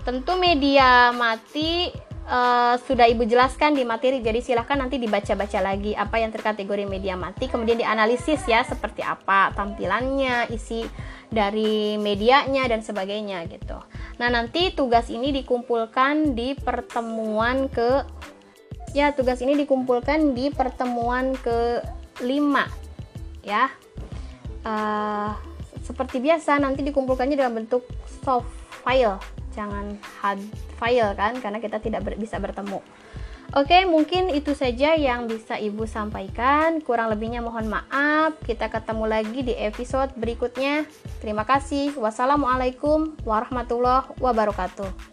Tentu 0.08 0.40
media 0.40 1.12
mati 1.12 1.92
uh, 2.32 2.80
sudah 2.80 3.12
Ibu 3.12 3.28
jelaskan 3.28 3.76
di 3.76 3.84
materi 3.84 4.24
jadi 4.24 4.40
silahkan 4.40 4.80
nanti 4.80 4.96
dibaca-baca 5.04 5.60
lagi 5.60 5.92
apa 5.92 6.16
yang 6.24 6.32
terkategori 6.32 6.88
media 6.88 7.20
mati 7.20 7.52
kemudian 7.52 7.76
dianalisis 7.76 8.40
ya 8.48 8.64
seperti 8.64 9.04
apa 9.04 9.52
tampilannya, 9.52 10.48
isi 10.56 10.88
dari 11.32 11.96
medianya 11.96 12.68
dan 12.68 12.84
sebagainya 12.84 13.48
gitu. 13.48 13.80
Nah, 14.20 14.28
nanti 14.28 14.76
tugas 14.76 15.08
ini 15.08 15.32
dikumpulkan 15.32 16.36
di 16.36 16.54
pertemuan 16.60 17.72
ke 17.72 18.04
ya 18.92 19.16
tugas 19.16 19.40
ini 19.40 19.56
dikumpulkan 19.64 20.36
di 20.36 20.52
pertemuan 20.52 21.32
ke 21.40 21.80
5 22.20 22.28
ya. 23.48 23.72
Uh, 24.62 25.34
seperti 25.82 26.22
biasa 26.22 26.62
nanti 26.62 26.86
dikumpulkannya 26.86 27.40
dalam 27.40 27.64
bentuk 27.64 27.88
soft 28.22 28.52
file. 28.84 29.18
Jangan 29.56 29.96
hard 30.20 30.44
file 30.78 31.16
kan 31.16 31.40
karena 31.40 31.58
kita 31.64 31.80
tidak 31.80 32.04
ber 32.06 32.20
bisa 32.20 32.38
bertemu 32.38 32.84
Oke, 33.52 33.84
mungkin 33.84 34.32
itu 34.32 34.56
saja 34.56 34.96
yang 34.96 35.28
bisa 35.28 35.60
Ibu 35.60 35.84
sampaikan. 35.84 36.80
Kurang 36.80 37.12
lebihnya 37.12 37.44
mohon 37.44 37.68
maaf. 37.68 38.40
Kita 38.48 38.72
ketemu 38.72 39.04
lagi 39.12 39.44
di 39.44 39.52
episode 39.60 40.16
berikutnya. 40.16 40.88
Terima 41.20 41.44
kasih. 41.44 41.92
Wassalamualaikum 42.00 43.12
warahmatullahi 43.28 44.16
wabarakatuh. 44.24 45.11